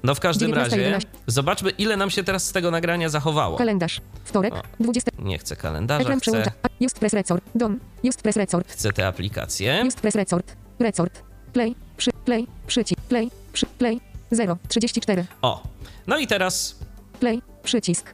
No 0.03 0.15
w 0.15 0.21
każdym 0.21 0.49
19, 0.49 0.77
razie 0.77 0.83
11. 0.83 1.11
zobaczmy 1.27 1.71
ile 1.71 1.97
nam 1.97 2.11
się 2.11 2.25
teraz 2.25 2.47
z 2.47 2.53
tego 2.53 2.71
nagrania 2.71 3.09
zachowało. 3.09 3.59
Kalendarz. 3.59 4.01
Wtorek. 4.25 4.55
O. 4.55 4.63
20. 4.81 5.11
Nie 5.19 5.39
chcę 5.39 5.57
kalendarza, 5.57 6.03
Ekran 6.03 6.21
chcę, 6.21 6.53
Just 6.81 6.99
Press 6.99 7.13
Resort. 7.13 7.45
Dom. 7.55 7.81
Just 8.03 8.23
Press 8.23 8.37
Resort. 8.37 8.69
chcę 8.73 8.93
te 8.93 9.07
aplikacje. 9.07 9.81
Just 9.85 10.01
Press 10.01 10.15
Resort. 10.15 10.57
Resort. 10.79 11.23
Play. 11.53 11.75
Przy. 11.97 12.11
Play. 12.25 12.47
Przycisk. 12.67 13.01
Play. 13.01 13.31
Przy. 13.53 13.67
Play. 13.67 14.01
0. 14.31 14.57
34. 14.69 15.27
O, 15.43 15.63
no 16.07 16.19
i 16.19 16.27
teraz 16.27 16.79
Play. 17.21 17.43
Przycisk. 17.63 18.13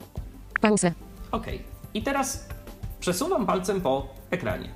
Pauzę. 0.61 0.93
OK. 1.31 1.47
I 1.95 2.03
teraz 2.03 2.49
przesuwam 3.01 3.47
palcem 3.47 3.81
po 3.81 4.15
ekranie. 4.31 4.69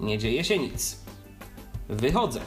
Nie 0.00 0.18
dzieje 0.18 0.44
się 0.44 0.58
nic. 0.58 0.96
Wychodzę 1.88 2.40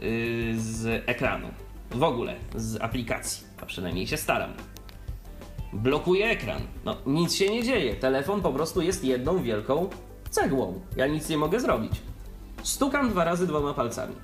yy, 0.00 0.60
z 0.60 1.02
ekranu. 1.06 1.48
W 1.90 2.02
ogóle 2.02 2.34
z 2.54 2.80
aplikacji. 2.80 3.46
A 3.62 3.66
przynajmniej 3.66 4.06
się 4.06 4.16
staram. 4.16 4.52
Blokuję 5.72 6.26
ekran. 6.26 6.62
No, 6.84 6.96
nic 7.06 7.34
się 7.34 7.50
nie 7.50 7.62
dzieje. 7.62 7.94
Telefon 7.94 8.42
po 8.42 8.52
prostu 8.52 8.82
jest 8.82 9.04
jedną 9.04 9.42
wielką 9.42 9.88
cegłą. 10.30 10.80
Ja 10.96 11.06
nic 11.06 11.28
nie 11.28 11.38
mogę 11.38 11.60
zrobić. 11.60 11.92
Stukam 12.62 13.10
dwa 13.10 13.24
razy 13.24 13.46
dwoma 13.46 13.74
palcami. 13.74 14.14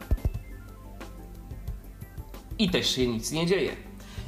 I 2.59 2.71
też 2.71 2.90
się 2.90 3.07
nic 3.07 3.33
nie 3.33 3.47
dzieje. 3.47 3.73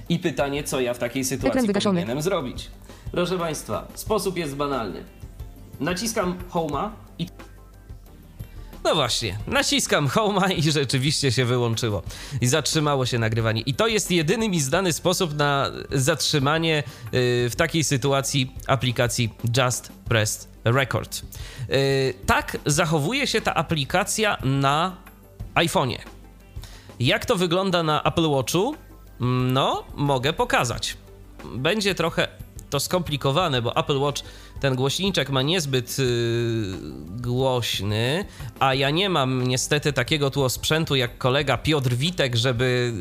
I 0.09 0.19
pytanie, 0.19 0.65
co 0.65 0.81
ja 0.81 0.95
w 0.95 0.99
takiej 0.99 1.25
sytuacji 1.25 1.73
powinienem 1.73 2.23
zrobić? 2.23 2.71
Proszę 3.13 3.39
Państwa, 3.39 3.89
sposób 3.95 4.37
jest 4.37 4.57
banalny. 4.57 5.05
Naciskam 5.81 6.39
Home'a 6.51 6.91
i. 7.19 7.27
No 8.85 8.95
właśnie, 8.95 9.39
naciskam 9.47 10.09
Home'a 10.09 10.59
i 10.59 10.73
rzeczywiście 10.73 11.33
się 11.33 11.45
wyłączyło. 11.45 12.03
I 12.41 12.47
zatrzymało 12.47 13.07
się 13.07 13.19
nagrywanie. 13.19 13.61
I 13.61 13.75
to 13.75 13.87
jest 13.87 14.11
jedyny 14.11 14.49
mi 14.49 14.61
znany 14.61 14.93
sposób 14.93 15.35
na 15.35 15.71
zatrzymanie 15.93 16.83
yy, 17.13 17.51
w 17.51 17.55
takiej 17.57 17.85
sytuacji 17.85 18.55
aplikacji 18.67 19.35
Just 19.57 19.93
Press 20.09 20.49
Record. 20.65 21.23
Yy, 21.69 21.77
tak 22.27 22.57
zachowuje 22.67 23.27
się 23.27 23.41
ta 23.41 23.55
aplikacja 23.55 24.39
na 24.45 24.97
iPhone'ie. 25.55 25.99
Jak 27.01 27.27
to 27.27 27.37
wygląda 27.37 27.83
na 27.83 28.03
Apple 28.03 28.31
Watchu? 28.31 28.75
No, 29.21 29.85
mogę 29.95 30.33
pokazać. 30.33 30.97
Będzie 31.45 31.95
trochę 31.95 32.29
to 32.75 32.81
skomplikowane, 32.81 33.63
bo 33.63 33.77
Apple 33.77 33.99
Watch 33.99 34.23
ten 34.61 34.75
głośniczek 34.75 35.31
ma 35.31 35.43
niezbyt 35.43 35.99
yy, 35.99 36.05
głośny, 37.23 38.25
a 38.61 38.75
ja 38.75 38.91
nie 38.91 39.11
mam 39.11 39.47
niestety 39.47 39.93
takiego 39.93 40.31
tu 40.31 40.49
sprzętu 40.49 40.97
jak 40.97 41.19
kolega 41.19 41.59
Piotr 41.59 41.95
Witek, 41.95 42.37
żeby 42.37 42.93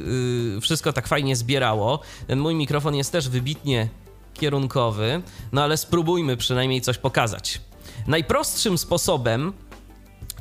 yy, 0.56 0.62
wszystko 0.62 0.94
tak 0.94 1.08
fajnie 1.08 1.36
zbierało. 1.36 2.00
Ten 2.28 2.40
mój 2.40 2.56
mikrofon 2.56 2.96
jest 2.96 3.12
też 3.12 3.30
wybitnie 3.30 3.90
kierunkowy, 4.34 5.22
no 5.52 5.64
ale 5.64 5.78
spróbujmy 5.78 6.38
przynajmniej 6.38 6.82
coś 6.82 6.98
pokazać. 6.98 7.62
Najprostszym 8.08 8.78
sposobem 8.78 9.54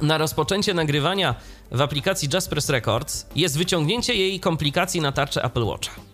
na 0.02 0.18
rozpoczęcie 0.18 0.74
nagrywania 0.74 1.34
w 1.70 1.80
aplikacji 1.80 2.28
Just 2.34 2.50
Press 2.50 2.68
Records 2.68 3.26
jest 3.36 3.58
wyciągnięcie 3.58 4.14
jej 4.14 4.40
komplikacji 4.40 5.00
na 5.00 5.12
tarczę 5.12 5.44
Apple 5.44 5.64
Watcha. 5.64 6.11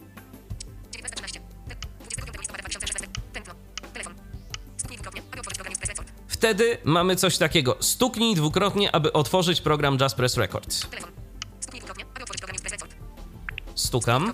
Wtedy 6.48 6.78
mamy 6.84 7.16
coś 7.16 7.38
takiego. 7.38 7.76
Stuknij 7.80 8.34
dwukrotnie, 8.34 8.94
aby 8.94 9.12
otworzyć 9.12 9.60
program 9.60 9.98
Just 10.00 10.16
Press 10.16 10.36
Records. 10.36 10.86
Stukam. 13.74 14.32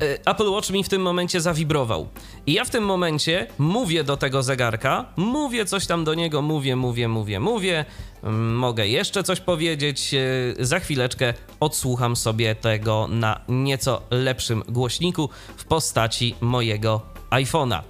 E, 0.00 0.18
Apple 0.30 0.50
Watch 0.50 0.70
mi 0.70 0.84
w 0.84 0.88
tym 0.88 1.02
momencie 1.02 1.40
zawibrował. 1.40 2.08
I 2.46 2.52
ja 2.52 2.64
w 2.64 2.70
tym 2.70 2.84
momencie 2.84 3.46
mówię 3.58 4.04
do 4.04 4.16
tego 4.16 4.42
zegarka, 4.42 5.12
mówię 5.16 5.64
coś 5.64 5.86
tam 5.86 6.04
do 6.04 6.14
niego, 6.14 6.42
mówię, 6.42 6.76
mówię, 6.76 7.08
mówię, 7.08 7.40
mówię. 7.40 7.84
Mm, 8.22 8.56
Mogę 8.56 8.88
jeszcze 8.88 9.22
coś 9.22 9.40
powiedzieć. 9.40 10.14
e, 10.14 10.64
Za 10.64 10.80
chwileczkę 10.80 11.34
odsłucham 11.60 12.16
sobie 12.16 12.54
tego 12.54 13.08
na 13.10 13.40
nieco 13.48 14.02
lepszym 14.10 14.62
głośniku 14.68 15.28
w 15.56 15.64
postaci 15.64 16.34
mojego 16.40 17.00
iPhone'a. 17.30 17.82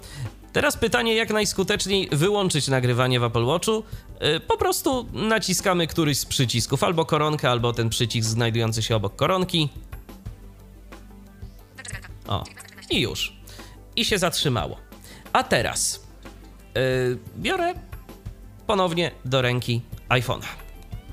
Teraz 0.53 0.77
pytanie, 0.77 1.15
jak 1.15 1.31
najskuteczniej 1.31 2.09
wyłączyć 2.13 2.69
nagrywanie 2.69 3.21
w 3.21 3.25
Apple 3.25 3.45
Watchu. 3.45 3.83
E, 4.21 4.41
Po 4.41 4.57
prostu 4.57 5.07
naciskamy 5.13 5.87
któryś 5.87 6.19
z 6.19 6.25
przycisków, 6.27 6.85
albo 6.85 7.05
koronkę, 7.05 7.51
albo 7.51 7.73
ten 7.73 7.89
przycisk 7.89 8.29
znajdujący 8.29 8.83
się 8.83 8.97
obok 8.97 9.17
koronki. 9.17 9.69
O, 12.29 12.45
i 12.91 13.01
już. 13.01 13.33
I 13.97 14.05
się 14.05 14.19
zatrzymało. 14.19 14.77
A 15.33 15.43
teraz 15.45 16.07
yy, 16.75 17.19
biorę 17.39 17.75
ponownie 18.67 19.11
do 19.25 19.43
ręki 19.43 19.81
iPhone'a. 20.09 20.45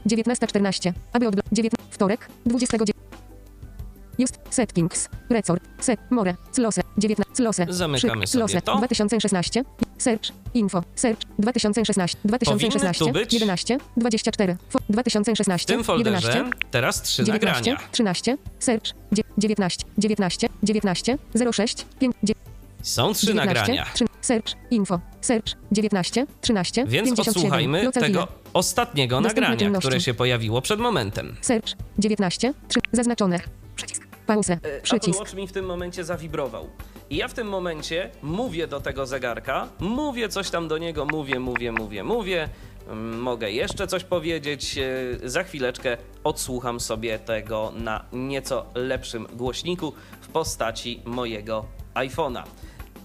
19.14. 0.08 0.94
Aby 1.14 1.28
odblokować. 1.28 1.54
19. 1.58 1.88
Wtorek. 1.92 2.30
29. 2.46 2.97
Just 4.20 4.40
settings. 4.50 5.10
Resort. 5.30 5.64
Set. 5.80 6.00
More. 6.12 6.36
Close. 6.56 6.82
19. 6.98 7.34
Close. 7.36 7.66
Zamykamy 7.70 8.22
Przy- 8.26 8.32
sobie 8.32 8.44
Close. 8.48 8.62
to. 8.62 8.78
2016. 8.78 9.64
Search. 9.98 10.32
Info. 10.54 10.84
Search. 10.96 11.20
2016. 11.40 12.18
2016. 12.26 13.06
tu 13.06 13.12
być- 13.12 13.34
11. 13.34 13.78
24. 13.98 14.58
Fo- 14.74 14.80
2016. 14.90 15.64
W 15.74 15.76
tym 15.78 15.84
folderze 15.84 16.28
11. 16.28 16.58
teraz 16.72 17.02
trzy 17.02 17.24
19. 17.24 17.72
nagrania. 17.72 17.90
13. 17.92 18.38
Search. 18.60 18.84
Dzie- 19.12 19.24
19. 19.38 19.86
19. 19.98 20.48
19. 20.64 21.18
06. 21.52 21.86
5. 22.00 22.16
Są 22.82 23.14
trzy 23.14 23.26
19, 23.28 23.56
nagrania. 23.56 23.86
trzy- 23.94 24.06
Search. 24.22 24.54
Info. 24.72 25.00
Search. 25.22 25.46
19. 25.72 26.26
13. 26.42 26.86
Więc 26.88 27.06
57. 27.10 27.36
odsłuchajmy 27.36 27.92
tego 27.92 28.28
ostatniego 28.54 29.22
Dostępne 29.22 29.42
nagrania, 29.42 29.60
czynności. 29.60 29.88
które 29.88 30.02
się 30.02 30.14
pojawiło 30.14 30.62
przed 30.62 30.80
momentem. 30.80 31.36
Search. 31.42 31.68
19. 32.00 32.54
3. 32.68 32.80
Zaznaczone. 32.92 33.40
Przycisk. 34.28 34.28
Pauzę. 34.28 34.54
Apple 34.54 34.82
Przycisk. 34.82 35.20
Watch 35.20 35.34
mi 35.34 35.48
w 35.48 35.52
tym 35.52 35.66
momencie 35.66 36.04
zawibrował. 36.04 36.70
I 37.10 37.18
ja 37.18 37.28
w 37.28 37.34
tym 37.34 37.48
momencie 37.50 38.10
mówię 38.24 38.68
do 38.68 38.82
tego 38.82 39.06
zegarka, 39.06 39.68
mówię 39.80 40.30
coś 40.30 40.50
tam 40.50 40.68
do 40.68 40.78
niego, 40.78 41.06
mówię, 41.06 41.40
mówię, 41.40 41.72
mówię, 41.72 42.04
mówię. 42.04 42.50
Mm, 42.90 43.20
Mogę 43.20 43.52
jeszcze 43.52 43.88
coś 43.88 44.04
powiedzieć. 44.04 44.78
e, 45.24 45.30
Za 45.30 45.44
chwileczkę 45.44 45.98
odsłucham 46.24 46.80
sobie 46.80 47.20
tego 47.20 47.74
na 47.76 48.06
nieco 48.14 48.66
lepszym 48.76 49.28
głośniku 49.34 49.94
w 50.22 50.28
postaci 50.28 51.02
mojego 51.06 51.66
iPhone'a. 51.94 52.44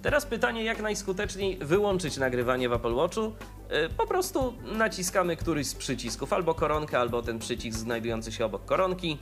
Teraz 0.03 0.27
pytanie, 0.27 0.65
jak 0.65 0.83
najskuteczniej 0.83 1.57
wyłączyć 1.59 2.17
nagrywanie 2.17 2.69
w 2.69 2.73
Apple 2.73 2.95
Watchu? 2.95 3.33
E, 3.69 3.89
Po 3.89 4.07
prostu 4.07 4.55
naciskamy 4.65 5.37
któryś 5.37 5.67
z 5.67 5.75
przycisków, 5.75 6.33
albo 6.33 6.55
koronkę, 6.55 6.99
albo 6.99 7.23
ten 7.23 7.39
przycisk 7.39 7.79
znajdujący 7.79 8.33
się 8.33 8.45
obok 8.45 8.65
koronki. 8.65 9.19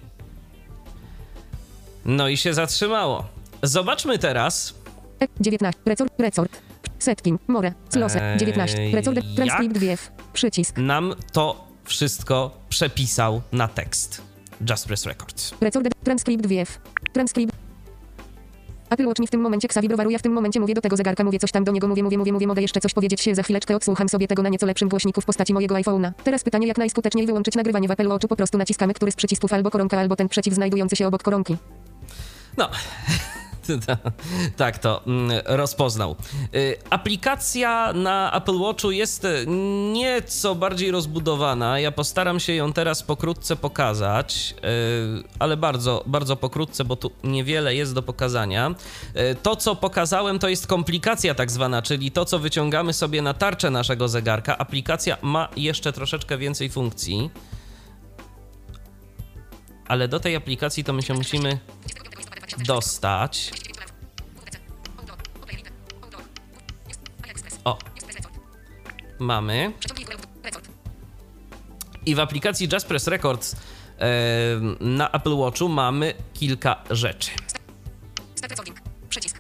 No 2.05 2.29
i 2.29 2.37
się 2.37 2.55
zatrzymało. 2.55 3.25
Zobaczmy 3.63 4.19
teraz, 4.19 4.75
19. 5.41 5.81
Resort. 5.87 6.13
Resort. 6.19 6.61
Setting. 6.99 7.41
More. 7.49 7.75
Close. 7.93 8.33
Eee, 8.33 8.39
19. 8.39 8.91
Resort. 8.93 9.17
jak? 9.17 9.37
Transkrypt 9.37 9.79
WF. 9.79 10.11
Przycisk. 10.33 10.77
nam 10.79 11.15
to 11.33 11.65
wszystko 11.85 12.51
przepisał 12.69 13.43
na 13.53 13.69
tekst. 13.69 14.23
Just 14.71 14.87
Press 14.87 15.07
Records. 15.07 15.55
Resort. 15.61 15.89
Transkrypt 16.05 16.47
WF. 16.47 16.81
Transkrypt. 17.13 17.55
Apple 18.91 19.07
Watch 19.07 19.21
mi 19.21 19.27
w 19.27 19.31
tym 19.31 19.41
momencie 19.41 19.69
ja 20.11 20.19
w 20.19 20.23
tym 20.23 20.33
momencie 20.33 20.61
mówię 20.61 20.75
do 20.75 20.81
tego 20.81 20.97
zegarka, 20.97 21.25
mówię 21.25 21.39
coś 21.39 21.53
tam 21.53 21.65
do 21.65 21.73
niego, 21.73 21.89
mówię, 21.89 22.03
mówię, 22.03 22.19
mówię, 22.19 22.33
mówię, 22.33 22.47
mogę 22.47 22.63
jeszcze 22.63 22.81
coś 22.81 22.95
powiedzieć 22.95 23.21
się 23.21 23.35
za 23.35 23.43
chwileczkę, 23.43 23.77
odsłucham 23.77 24.09
sobie 24.09 24.29
tego 24.29 24.43
na 24.43 24.49
nieco 24.49 24.67
lepszym 24.67 24.89
głośniku 24.89 25.21
w 25.21 25.25
postaci 25.25 25.55
mojego 25.55 25.75
iPhone'a. 25.75 26.13
Teraz 26.25 26.45
pytanie, 26.45 26.67
jak 26.67 26.79
najskuteczniej 26.79 27.27
wyłączyć 27.27 27.55
nagrywanie 27.55 27.89
w 27.89 27.91
Apple 27.91 28.09
Watchu, 28.09 28.29
po 28.29 28.37
prostu 28.37 28.59
naciskamy 28.59 28.95
któryś 28.95 29.15
z 29.15 29.17
przycisków 29.17 29.53
albo 29.53 29.71
koronka, 29.71 29.99
albo 29.99 30.17
ten 30.17 30.29
przycisk 30.29 30.55
znajdujący 30.55 30.97
się 30.97 31.07
obok 31.07 31.23
koronki. 31.23 31.57
No. 32.57 32.71
tak 34.57 34.79
to 34.79 35.03
mm, 35.07 35.41
rozpoznał. 35.45 36.17
Y, 36.55 36.77
aplikacja 36.91 37.93
na 37.93 38.33
Apple 38.33 38.59
Watchu 38.59 38.91
jest 38.91 39.25
y, 39.25 39.45
nieco 39.93 40.55
bardziej 40.55 40.91
rozbudowana. 40.91 41.79
Ja 41.79 41.93
postaram 41.93 42.41
się 42.41 42.53
ją 42.55 42.73
teraz 42.73 43.03
pokrótce 43.03 43.57
pokazać, 43.57 44.55
y, 45.21 45.39
ale 45.39 45.57
bardzo, 45.57 46.05
bardzo 46.07 46.37
pokrótce, 46.37 46.85
bo 46.85 46.97
tu 46.97 47.11
niewiele 47.25 47.75
jest 47.75 47.95
do 47.95 48.03
pokazania. 48.03 48.75
To, 49.43 49.57
co 49.57 49.77
pokazałem, 49.77 50.39
to 50.39 50.49
jest 50.49 50.67
komplikacja 50.67 51.35
tak 51.35 51.51
zwana, 51.51 51.83
czyli 51.83 52.11
to, 52.11 52.25
co 52.25 52.39
wyciągamy 52.39 52.93
sobie 52.93 53.23
na 53.23 53.35
tarczę 53.35 53.71
naszego 53.71 54.09
zegarka. 54.09 54.59
Aplikacja 54.59 55.17
ma 55.23 55.49
jeszcze 55.57 55.93
troszeczkę 55.93 56.39
więcej 56.39 56.71
funkcji. 56.71 57.31
Ale 59.89 60.09
do 60.09 60.21
tej 60.21 60.37
aplikacji 60.37 60.85
to 60.85 60.93
my 60.93 61.03
się 61.03 61.15
musimy 61.15 61.59
dostać. 62.59 63.51
O, 67.65 67.79
mamy. 69.19 69.73
I 72.07 72.15
w 72.15 72.21
aplikacji 72.21 72.69
Just 72.73 72.87
Press 72.87 73.07
Records 73.07 73.57
na 74.81 75.11
Apple 75.11 75.37
Watchu 75.37 75.69
mamy 75.69 76.15
kilka 76.35 76.85
rzeczy. 76.91 77.31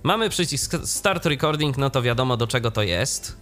Mamy 0.02 0.31
przycisk 0.31 0.73
Start 0.85 1.26
Recording, 1.26 1.76
no 1.76 1.90
to 1.90 2.02
wiadomo 2.02 2.37
do 2.37 2.47
czego 2.47 2.71
to 2.71 2.83
jest. 2.83 3.37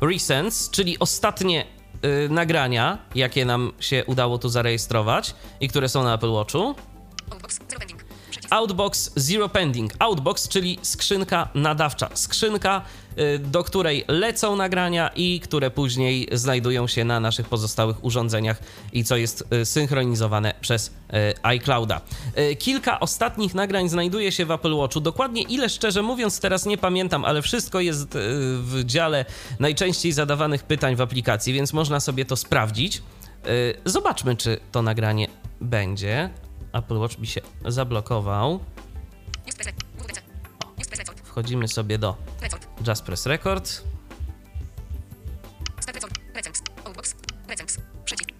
Recents, 0.00 0.70
czyli 0.70 0.98
ostatnie 0.98 1.66
y, 2.04 2.28
nagrania, 2.28 2.98
jakie 3.14 3.44
nam 3.44 3.72
się 3.80 4.04
udało 4.06 4.38
tu 4.38 4.48
zarejestrować 4.48 5.34
i 5.60 5.68
które 5.68 5.88
są 5.88 6.02
na 6.04 6.14
Apple 6.14 6.30
Watchu. 6.32 6.74
Outbox 8.52 9.12
Zero 9.16 9.48
Pending. 9.48 9.92
Outbox, 9.98 10.48
czyli 10.48 10.78
skrzynka 10.82 11.48
nadawcza. 11.54 12.08
Skrzynka, 12.14 12.82
y, 13.18 13.38
do 13.38 13.64
której 13.64 14.04
lecą 14.08 14.56
nagrania 14.56 15.10
i 15.16 15.40
które 15.40 15.70
później 15.70 16.28
znajdują 16.32 16.86
się 16.86 17.04
na 17.04 17.20
naszych 17.20 17.48
pozostałych 17.48 18.04
urządzeniach 18.04 18.62
i 18.92 19.04
co 19.04 19.16
jest 19.16 19.44
y, 19.52 19.64
synchronizowane 19.64 20.54
przez 20.60 20.86
y, 20.86 20.92
iClouda. 21.42 22.00
Kilka 22.58 23.00
ostatnich 23.00 23.54
nagrań 23.54 23.88
znajduje 23.88 24.32
się 24.32 24.46
w 24.46 24.50
Apple 24.50 24.76
Watchu. 24.76 25.00
Dokładnie 25.00 25.42
ile, 25.42 25.68
szczerze 25.68 26.02
mówiąc, 26.02 26.40
teraz 26.40 26.66
nie 26.66 26.78
pamiętam, 26.78 27.24
ale 27.24 27.42
wszystko 27.42 27.80
jest 27.80 28.08
w 28.58 28.82
dziale 28.84 29.24
najczęściej 29.60 30.12
zadawanych 30.12 30.62
pytań 30.62 30.96
w 30.96 31.00
aplikacji, 31.00 31.52
więc 31.52 31.72
można 31.72 32.00
sobie 32.00 32.24
to 32.24 32.36
sprawdzić. 32.36 33.02
Zobaczmy, 33.84 34.36
czy 34.36 34.60
to 34.72 34.82
nagranie 34.82 35.28
będzie. 35.60 36.30
Apple 36.72 36.98
Watch 36.98 37.18
mi 37.18 37.26
się 37.26 37.40
zablokował. 37.64 38.60
Wchodzimy 41.24 41.68
sobie 41.68 41.98
do 41.98 42.16
Just 42.88 43.02
Press 43.02 43.26
Record. 43.26 43.82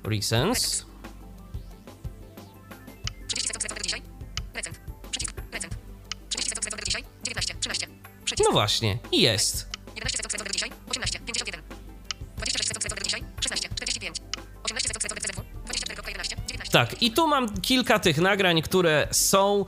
Recents. 0.05 0.87
No 8.45 8.53
właśnie, 8.53 8.99
jest. 9.13 9.72
Tak, 16.73 17.03
i 17.03 17.11
tu 17.11 17.29
mam 17.29 17.61
kilka 17.61 17.99
tych 17.99 18.19
nagrań, 18.19 18.63
które 18.63 19.09
są, 19.11 19.65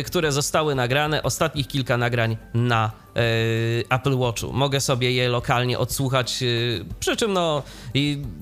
y, 0.00 0.02
które 0.02 0.32
zostały 0.32 0.74
nagrane, 0.74 1.22
ostatnich 1.22 1.68
kilka 1.68 1.96
nagrań 1.96 2.36
na 2.54 2.90
y, 3.16 3.84
Apple 3.90 4.16
Watchu. 4.16 4.52
Mogę 4.52 4.80
sobie 4.80 5.12
je 5.12 5.28
lokalnie 5.28 5.78
odsłuchać, 5.78 6.42
y, 6.42 6.84
przy 7.00 7.16
czym 7.16 7.32
no 7.32 7.62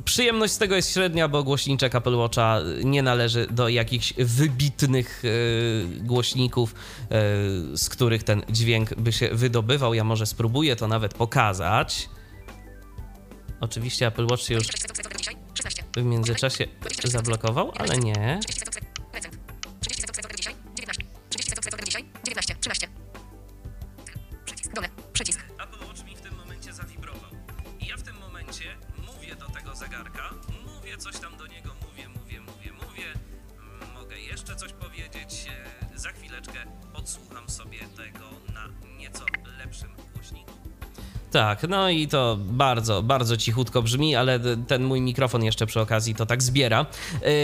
przyjemność 0.05 0.53
z 0.53 0.59
tego 0.59 0.77
jest 0.77 0.93
średnia, 0.95 1.29
bo 1.29 1.43
głośniczek 1.43 1.95
Apple 1.95 2.17
Watcha 2.17 2.61
nie 2.85 3.03
należy 3.03 3.47
do 3.51 3.69
jakichś 3.69 4.13
wybitnych 4.19 5.23
głośników, 6.01 6.75
z 7.75 7.89
których 7.89 8.23
ten 8.23 8.43
dźwięk 8.51 8.95
by 8.95 9.13
się 9.13 9.29
wydobywał. 9.33 9.95
Ja 9.95 10.05
może 10.05 10.27
spróbuję 10.27 10.77
to 10.77 10.89
nawet 10.89 11.15
pokazać. 11.15 12.09
Oczywiście 13.61 14.07
Apple 14.07 14.27
Watch 14.31 14.43
się 14.43 14.55
już 14.55 14.67
w 16.03 16.05
międzyczasie 16.05 16.67
zablokował, 17.05 17.73
ale 17.79 17.99
nie. 17.99 18.41
Tak, 41.37 41.63
no 41.69 41.91
i 41.91 42.09
to 42.09 42.39
bardzo, 42.41 43.03
bardzo 43.03 43.37
cichutko 43.37 43.83
brzmi, 43.83 44.17
ale 44.17 44.41
ten 44.69 44.85
mój 44.85 45.01
mikrofon 45.01 45.45
jeszcze 45.45 45.67
przy 45.67 45.81
okazji 45.81 46.15
to 46.15 46.27
tak 46.27 46.43
zbiera. 46.43 46.87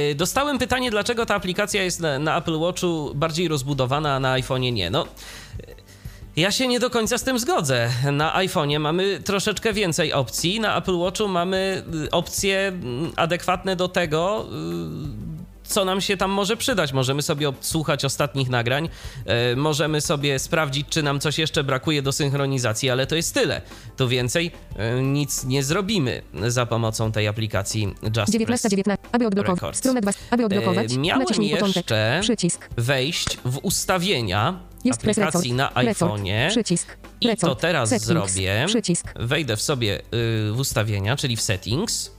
Yy, 0.08 0.14
dostałem 0.14 0.58
pytanie, 0.58 0.90
dlaczego 0.90 1.26
ta 1.26 1.34
aplikacja 1.34 1.82
jest 1.82 2.00
na, 2.00 2.18
na 2.18 2.38
Apple 2.38 2.58
Watchu 2.58 3.12
bardziej 3.14 3.48
rozbudowana, 3.48 4.14
a 4.14 4.20
na 4.20 4.34
iPhone'ie 4.34 4.72
nie. 4.72 4.90
No. 4.90 5.06
Ja 6.36 6.50
się 6.50 6.68
nie 6.68 6.80
do 6.80 6.90
końca 6.90 7.18
z 7.18 7.24
tym 7.24 7.38
zgodzę. 7.38 7.90
Na 8.12 8.36
iPhone'ie 8.38 8.80
mamy 8.80 9.20
troszeczkę 9.20 9.72
więcej 9.72 10.12
opcji, 10.12 10.60
na 10.60 10.78
Apple 10.78 10.98
Watchu 10.98 11.28
mamy 11.28 11.82
y, 12.04 12.10
opcje 12.10 12.68
mm, 12.68 13.12
adekwatne 13.16 13.76
do 13.76 13.88
tego, 13.88 14.46
y, 14.46 15.21
co 15.64 15.84
nam 15.84 16.00
się 16.00 16.16
tam 16.16 16.30
może 16.30 16.56
przydać. 16.56 16.92
Możemy 16.92 17.22
sobie 17.22 17.48
odsłuchać 17.48 18.04
ostatnich 18.04 18.48
nagrań, 18.48 18.88
yy, 19.26 19.56
możemy 19.56 20.00
sobie 20.00 20.38
sprawdzić, 20.38 20.86
czy 20.88 21.02
nam 21.02 21.20
coś 21.20 21.38
jeszcze 21.38 21.64
brakuje 21.64 22.02
do 22.02 22.12
synchronizacji, 22.12 22.90
ale 22.90 23.06
to 23.06 23.16
jest 23.16 23.34
tyle. 23.34 23.62
Tu 23.96 24.08
więcej 24.08 24.50
yy, 24.76 25.02
nic 25.02 25.44
nie 25.44 25.64
zrobimy 25.64 26.22
za 26.48 26.66
pomocą 26.66 27.12
tej 27.12 27.28
aplikacji 27.28 27.94
Just 28.16 28.32
19, 28.32 28.68
19, 28.68 29.06
aby 29.12 29.26
odblokować. 29.26 29.76
Stronę 29.76 30.00
2, 30.00 30.12
aby 30.30 30.44
odblokować. 30.44 30.92
Yy, 30.92 30.98
miałem 30.98 31.26
jeszcze 31.42 32.18
przycisk. 32.22 32.68
wejść 32.76 33.38
w 33.44 33.58
ustawienia 33.62 34.60
jest 34.84 35.00
aplikacji 35.00 35.52
na 35.52 35.70
iPhone'ie. 35.70 36.48
Przycisk. 36.50 36.96
I 37.20 37.36
to 37.36 37.54
teraz 37.54 37.88
settings, 37.88 38.06
zrobię. 38.06 38.64
Przycisk. 38.66 39.06
Wejdę 39.16 39.56
w 39.56 39.62
sobie 39.62 40.02
yy, 40.12 40.52
w 40.52 40.58
ustawienia, 40.58 41.16
czyli 41.16 41.36
w 41.36 41.40
settings. 41.40 42.10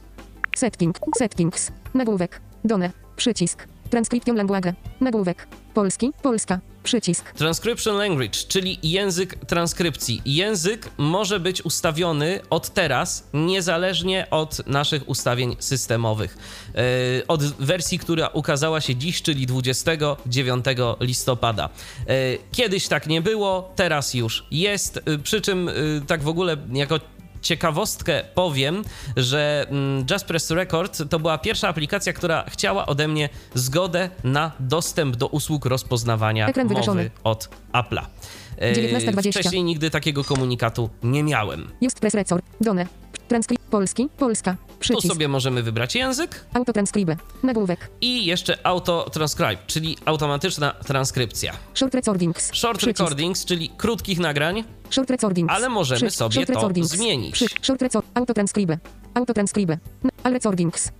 Setting, 0.56 1.00
settings, 1.18 1.72
nagłówek, 1.94 2.42
done, 2.64 3.03
Przycisk. 3.16 3.68
Transcription 3.90 4.36
language. 4.36 4.74
Nagłówek. 5.02 5.48
Polski. 5.74 6.12
Polska. 6.22 6.60
Przycisk. 6.84 7.32
Transcription 7.32 7.98
language, 7.98 8.40
czyli 8.48 8.80
język 8.84 9.36
transkrypcji. 9.46 10.22
Język 10.26 10.90
może 10.98 11.40
być 11.40 11.66
ustawiony 11.66 12.40
od 12.50 12.70
teraz, 12.70 13.30
niezależnie 13.34 14.28
od 14.32 14.68
naszych 14.68 15.10
ustawień 15.10 15.56
systemowych. 15.60 16.38
Yy, 16.76 16.82
od 17.28 17.44
wersji, 17.44 18.00
która 18.00 18.28
ukazała 18.28 18.82
się 18.82 18.96
dziś, 18.96 19.22
czyli 19.22 19.46
29 19.46 20.66
listopada. 21.00 21.70
Yy, 22.08 22.16
kiedyś 22.52 22.88
tak 22.88 23.08
nie 23.08 23.22
było, 23.22 23.72
teraz 23.76 24.14
już 24.14 24.46
jest. 24.52 25.00
Yy, 25.06 25.20
przy 25.20 25.42
czym, 25.42 25.70
tak 26.08 26.24
w 26.24 26.28
ogóle, 26.28 26.58
jako 26.74 27.00
ciekawostkę 27.44 28.24
powiem, 28.36 28.84
że 29.18 29.66
mm, 29.70 30.06
Just 30.12 30.26
Press 30.26 30.52
Record 30.52 31.10
to 31.10 31.20
była 31.20 31.38
pierwsza 31.38 31.68
aplikacja, 31.68 32.14
która 32.14 32.46
chciała 32.50 32.86
ode 32.86 33.08
mnie 33.08 33.30
zgodę 33.54 34.10
na 34.24 34.52
dostęp 34.60 35.16
do 35.16 35.28
usług 35.28 35.66
rozpoznawania 35.66 36.48
mowy 36.88 37.12
od 37.24 37.50
Apple'a. 37.74 38.06
19.20. 38.58 39.32
Wcześniej 39.32 39.64
nigdy 39.64 39.90
takiego 39.90 40.24
komunikatu 40.24 40.90
nie 41.04 41.24
miałem. 41.24 41.72
Just 41.82 42.00
Press 42.00 42.14
Record. 42.14 42.46
Done. 42.62 42.88
Transkrypt 43.28 43.64
Polski, 43.64 44.10
Polska. 44.18 44.56
Przycisk. 44.80 45.02
Tu 45.02 45.08
sobie 45.08 45.28
możemy 45.28 45.64
wybrać 45.64 45.96
język. 45.96 46.46
Autotranscribe. 46.54 47.18
Nagłówek. 47.44 47.90
I 48.02 48.26
jeszcze 48.26 48.68
autotranscribe, 48.68 49.58
czyli 49.68 49.98
automatyczna 50.06 50.72
transkrypcja. 50.72 51.54
Short 51.74 51.96
recordings. 51.96 52.52
Short 52.54 52.78
Przycisk. 52.78 53.00
recordings, 53.00 53.46
czyli 53.46 53.70
krótkich 53.78 54.20
nagrań. 54.20 54.64
Short 54.90 55.10
recordings. 55.10 55.54
Ale 55.54 55.70
możemy 55.70 55.98
Przycisk. 55.98 56.18
sobie 56.18 56.46
to 56.46 56.70
zmienić. 56.82 57.34
Przycisk. 57.34 57.66
Short 57.66 57.82
record. 57.82 58.06
Autotranscribe. 58.14 58.78
Autotranscribe. 59.14 59.78
All 60.24 60.34
recordings. 60.34 60.92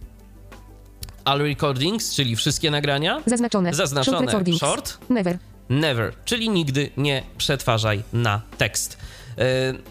All 1.26 1.40
recordings, 1.40 2.16
czyli 2.16 2.36
wszystkie 2.36 2.72
nagrania. 2.72 3.22
Zaznaczone. 3.26 3.74
Zaznaczone. 3.74 4.18
Short 4.18 4.28
recordings. 4.28 4.60
Short. 4.60 4.98
Never. 5.10 5.38
Never, 5.70 6.14
czyli 6.26 6.50
nigdy 6.50 6.90
nie 6.98 7.24
przetwarzaj 7.38 8.04
na 8.14 8.42
tekst. 8.58 8.98
Yy, 9.38 9.44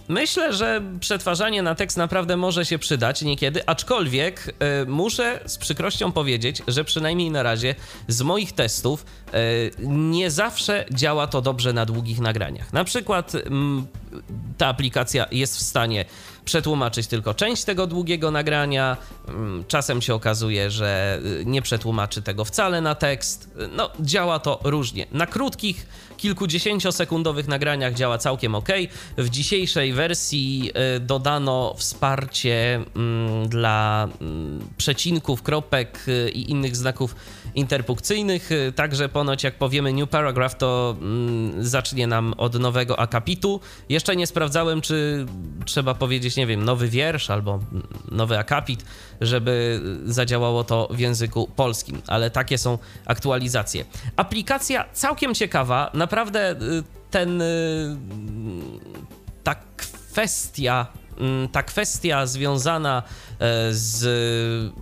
Myślę, 0.08 0.52
że 0.52 0.82
przetwarzanie 1.00 1.62
na 1.62 1.74
tekst 1.74 1.96
naprawdę 1.96 2.36
może 2.36 2.64
się 2.64 2.78
przydać 2.78 3.22
niekiedy, 3.22 3.66
aczkolwiek 3.66 4.46
yy, 4.46 4.86
muszę 4.86 5.40
z 5.46 5.58
przykrością 5.58 6.12
powiedzieć, 6.12 6.62
że 6.68 6.84
przynajmniej 6.84 7.30
na 7.30 7.42
razie 7.42 7.74
z 8.08 8.22
moich 8.22 8.52
testów 8.52 9.06
yy, 9.32 9.38
nie 9.88 10.30
zawsze 10.30 10.84
działa 10.90 11.26
to 11.26 11.42
dobrze 11.42 11.72
na 11.72 11.86
długich 11.86 12.20
nagraniach. 12.20 12.72
Na 12.72 12.84
przykład 12.84 13.34
mm, 13.34 13.86
ta 14.58 14.66
aplikacja 14.66 15.26
jest 15.30 15.56
w 15.56 15.62
stanie 15.62 16.04
przetłumaczyć 16.44 17.06
tylko 17.06 17.34
część 17.34 17.64
tego 17.64 17.86
długiego 17.86 18.30
nagrania. 18.30 18.96
Mm, 19.28 19.64
Czasem 19.68 20.02
się 20.02 20.14
okazuje, 20.14 20.70
że 20.70 21.20
y, 21.40 21.44
nie 21.46 21.62
przetłumaczy 21.62 22.22
tego 22.22 22.44
wcale 22.44 22.80
na 22.80 22.94
tekst. 22.94 23.50
No, 23.76 23.90
działa 24.00 24.38
to 24.38 24.60
różnie. 24.64 25.06
Na 25.12 25.26
krótkich, 25.26 25.86
kilkudziesięciosekundowych 26.16 27.48
nagraniach 27.48 27.94
działa 27.94 28.18
całkiem 28.18 28.54
ok. 28.54 28.68
W 29.18 29.28
dzisiejszej 29.28 29.92
wersji 29.92 30.70
y, 30.96 31.00
dodano 31.00 31.74
wsparcie 31.76 32.80
mm, 32.96 33.48
dla 33.48 34.08
mm, 34.20 34.68
przecinków, 34.76 35.42
kropek 35.42 36.04
y, 36.08 36.30
i 36.30 36.50
innych 36.50 36.76
znaków 36.76 37.14
interpunkcyjnych. 37.54 38.52
Y, 38.52 38.72
Także 38.72 39.08
ponoć 39.08 39.44
jak 39.44 39.54
powiemy 39.58 39.92
new 39.92 40.08
paragraph, 40.08 40.54
to 40.54 40.96
mm, 41.00 41.64
zacznie 41.64 42.06
nam 42.06 42.34
od 42.36 42.54
nowego 42.54 42.98
akapitu. 42.98 43.60
Jeszcze 43.88 44.16
nie 44.16 44.26
sprawdzałem, 44.26 44.80
czy 44.80 45.26
trzeba 45.64 45.94
powiedzieć, 45.94 46.36
nie 46.36 46.46
wiem, 46.46 46.64
nowy 46.64 46.88
wiersz 46.88 47.30
albo 47.30 47.54
mm, 47.54 47.86
nowy 48.10 48.38
akapit, 48.38 48.84
żeby 49.20 49.80
zadziałało 50.04 50.64
to 50.64 50.88
w 50.90 50.98
języku 50.98 51.50
polskim, 51.56 52.02
ale 52.06 52.30
takie 52.30 52.58
są 52.58 52.78
aktualizacje. 53.06 53.84
Aplikacja 54.16 54.84
całkiem 54.92 55.34
ciekawa, 55.34 55.90
naprawdę 55.94 56.50
y, 56.52 56.56
ten 57.10 57.42
y, 57.42 57.96
ta 59.44 59.54
kwestia, 59.76 60.86
mm, 61.18 61.48
ta 61.48 61.62
kwestia 61.62 62.26
związana 62.26 63.02
e, 63.38 63.72
z 63.72 64.72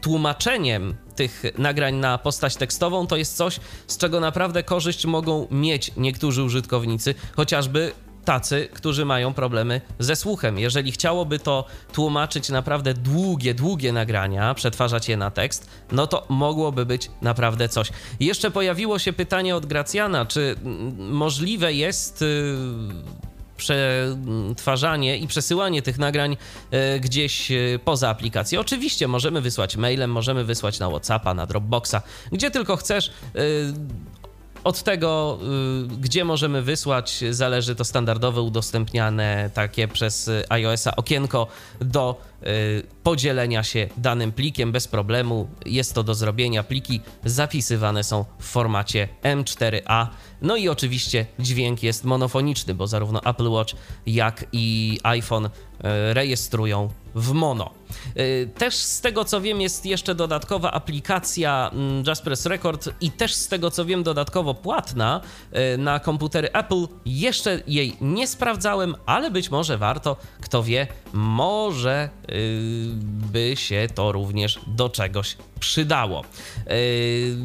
tłumaczeniem 0.00 0.94
tych 1.16 1.42
nagrań 1.58 1.94
na 1.94 2.18
postać 2.18 2.56
tekstową 2.56 3.06
to 3.06 3.16
jest 3.16 3.36
coś, 3.36 3.60
z 3.86 3.98
czego 3.98 4.20
naprawdę 4.20 4.62
korzyść 4.62 5.06
mogą 5.06 5.46
mieć 5.50 5.90
niektórzy 5.96 6.42
użytkownicy, 6.42 7.14
chociażby 7.36 7.92
tacy, 8.24 8.68
którzy 8.72 9.04
mają 9.04 9.34
problemy 9.34 9.80
ze 9.98 10.16
słuchem. 10.16 10.58
Jeżeli 10.58 10.92
chciałoby 10.92 11.38
to 11.38 11.64
tłumaczyć 11.92 12.48
naprawdę 12.48 12.94
długie, 12.94 13.54
długie 13.54 13.92
nagrania, 13.92 14.54
przetwarzać 14.54 15.08
je 15.08 15.16
na 15.16 15.30
tekst, 15.30 15.70
no 15.92 16.06
to 16.06 16.26
mogłoby 16.28 16.86
być 16.86 17.10
naprawdę 17.22 17.68
coś. 17.68 17.90
Jeszcze 18.20 18.50
pojawiło 18.50 18.98
się 18.98 19.12
pytanie 19.12 19.56
od 19.56 19.66
Gracjana, 19.66 20.26
czy 20.26 20.56
mm, 20.64 21.12
możliwe 21.12 21.72
jest 21.72 22.22
y, 22.22 22.54
przetwarzanie 23.56 25.18
i 25.18 25.26
przesyłanie 25.26 25.82
tych 25.82 25.98
nagrań 25.98 26.36
e, 26.70 27.00
gdzieś 27.00 27.50
e, 27.50 27.56
poza 27.84 28.08
aplikację. 28.08 28.60
Oczywiście 28.60 29.08
możemy 29.08 29.40
wysłać 29.40 29.76
mailem, 29.76 30.10
możemy 30.10 30.44
wysłać 30.44 30.78
na 30.78 30.88
WhatsAppa, 30.88 31.34
na 31.34 31.46
Dropboxa, 31.46 31.94
gdzie 32.32 32.50
tylko 32.50 32.76
chcesz. 32.76 33.08
e, 33.08 33.40
Od 34.64 34.82
tego, 34.82 35.38
gdzie 36.00 36.24
możemy 36.24 36.62
wysłać, 36.62 37.24
zależy 37.30 37.74
to 37.74 37.84
standardowe 37.84 38.40
udostępniane 38.42 39.50
takie 39.54 39.88
przez 39.88 40.30
iOS-a 40.48 40.96
okienko 40.96 41.46
do 41.80 42.20
podzielenia 43.02 43.62
się 43.62 43.88
danym 43.96 44.32
plikiem 44.32 44.72
bez 44.72 44.88
problemu. 44.88 45.48
Jest 45.66 45.94
to 45.94 46.02
do 46.02 46.14
zrobienia. 46.14 46.62
Pliki 46.62 47.00
zapisywane 47.24 48.04
są 48.04 48.24
w 48.38 48.44
formacie 48.44 49.08
M4A. 49.22 50.06
No 50.42 50.56
i 50.56 50.68
oczywiście 50.68 51.26
dźwięk 51.38 51.82
jest 51.82 52.04
monofoniczny, 52.04 52.74
bo 52.74 52.86
zarówno 52.86 53.20
Apple 53.24 53.48
Watch, 53.50 53.74
jak 54.06 54.46
i 54.52 54.98
iPhone 55.02 55.46
y, 55.46 55.50
rejestrują 56.14 56.88
w 57.14 57.32
mono. 57.32 57.70
Y, 58.16 58.50
Też 58.58 58.74
z 58.74 59.00
tego 59.00 59.24
co 59.24 59.40
wiem, 59.40 59.60
jest 59.60 59.86
jeszcze 59.86 60.14
dodatkowa 60.14 60.72
aplikacja 60.72 61.70
mm, 61.72 62.04
Jaspers 62.06 62.46
Record 62.46 62.88
i 63.00 63.10
też 63.10 63.34
z 63.34 63.48
tego 63.48 63.70
co 63.70 63.84
wiem, 63.84 64.02
dodatkowo 64.02 64.54
płatna 64.54 65.20
y, 65.74 65.78
na 65.78 66.00
komputery 66.00 66.52
Apple. 66.52 66.86
Jeszcze 67.06 67.62
jej 67.66 67.96
nie 68.00 68.26
sprawdzałem, 68.26 68.94
ale 69.06 69.30
być 69.30 69.50
może 69.50 69.78
warto, 69.78 70.16
kto 70.40 70.62
wie, 70.62 70.86
może 71.12 72.08
y, 72.30 72.33
by 73.32 73.56
się 73.56 73.88
to 73.94 74.12
również 74.12 74.60
do 74.66 74.88
czegoś 74.88 75.36
przydało. 75.60 76.24
Y, 76.70 77.36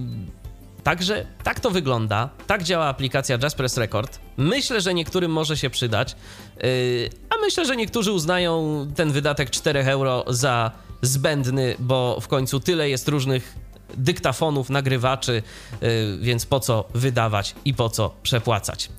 Także 0.83 1.25
tak 1.43 1.59
to 1.59 1.71
wygląda, 1.71 2.29
tak 2.47 2.63
działa 2.63 2.85
aplikacja 2.85 3.37
Jaspers 3.43 3.77
Record. 3.77 4.19
Myślę, 4.37 4.81
że 4.81 4.93
niektórym 4.93 5.31
może 5.31 5.57
się 5.57 5.69
przydać, 5.69 6.15
yy, 6.63 7.09
a 7.29 7.37
myślę, 7.41 7.65
że 7.65 7.75
niektórzy 7.75 8.11
uznają 8.11 8.87
ten 8.95 9.11
wydatek 9.11 9.49
4 9.49 9.83
euro 9.83 10.25
za 10.27 10.71
zbędny, 11.01 11.75
bo 11.79 12.19
w 12.21 12.27
końcu 12.27 12.59
tyle 12.59 12.89
jest 12.89 13.07
różnych 13.07 13.55
dyktafonów, 13.97 14.69
nagrywaczy, 14.69 15.43
yy, 15.81 15.89
więc 16.21 16.45
po 16.45 16.59
co 16.59 16.85
wydawać 16.93 17.55
i 17.65 17.73
po 17.73 17.89
co 17.89 18.15
przepłacać. 18.23 18.89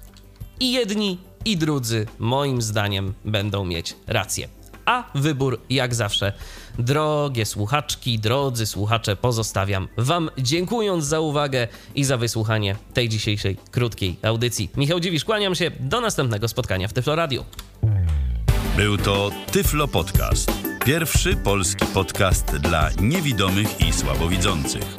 I 0.60 0.72
jedni, 0.72 1.18
i 1.44 1.56
drudzy, 1.56 2.06
moim 2.18 2.62
zdaniem, 2.62 3.14
będą 3.24 3.64
mieć 3.64 3.96
rację. 4.06 4.48
A 4.84 5.04
wybór, 5.14 5.60
jak 5.70 5.94
zawsze, 5.94 6.32
drogie 6.78 7.46
słuchaczki, 7.46 8.18
drodzy 8.18 8.66
słuchacze, 8.66 9.16
pozostawiam 9.16 9.88
Wam, 9.96 10.30
dziękując 10.38 11.04
za 11.04 11.20
uwagę 11.20 11.68
i 11.94 12.04
za 12.04 12.16
wysłuchanie 12.16 12.76
tej 12.94 13.08
dzisiejszej 13.08 13.56
krótkiej 13.70 14.16
audycji. 14.22 14.70
Michał 14.76 15.00
Dziwisz, 15.00 15.24
kłaniam 15.24 15.54
się, 15.54 15.70
do 15.80 16.00
następnego 16.00 16.48
spotkania 16.48 16.88
w 16.88 16.92
Tyflo 16.92 17.16
Radio. 17.16 17.44
Był 18.76 18.98
to 18.98 19.30
Tyflo 19.52 19.88
Podcast. 19.88 20.52
Pierwszy 20.84 21.36
polski 21.36 21.86
podcast 21.86 22.56
dla 22.56 22.90
niewidomych 23.00 23.80
i 23.80 23.92
słabowidzących. 23.92 24.96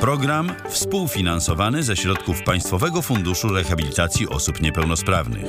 Program 0.00 0.52
współfinansowany 0.68 1.82
ze 1.82 1.96
środków 1.96 2.42
Państwowego 2.42 3.02
Funduszu 3.02 3.48
Rehabilitacji 3.48 4.28
Osób 4.28 4.60
Niepełnosprawnych. 4.60 5.46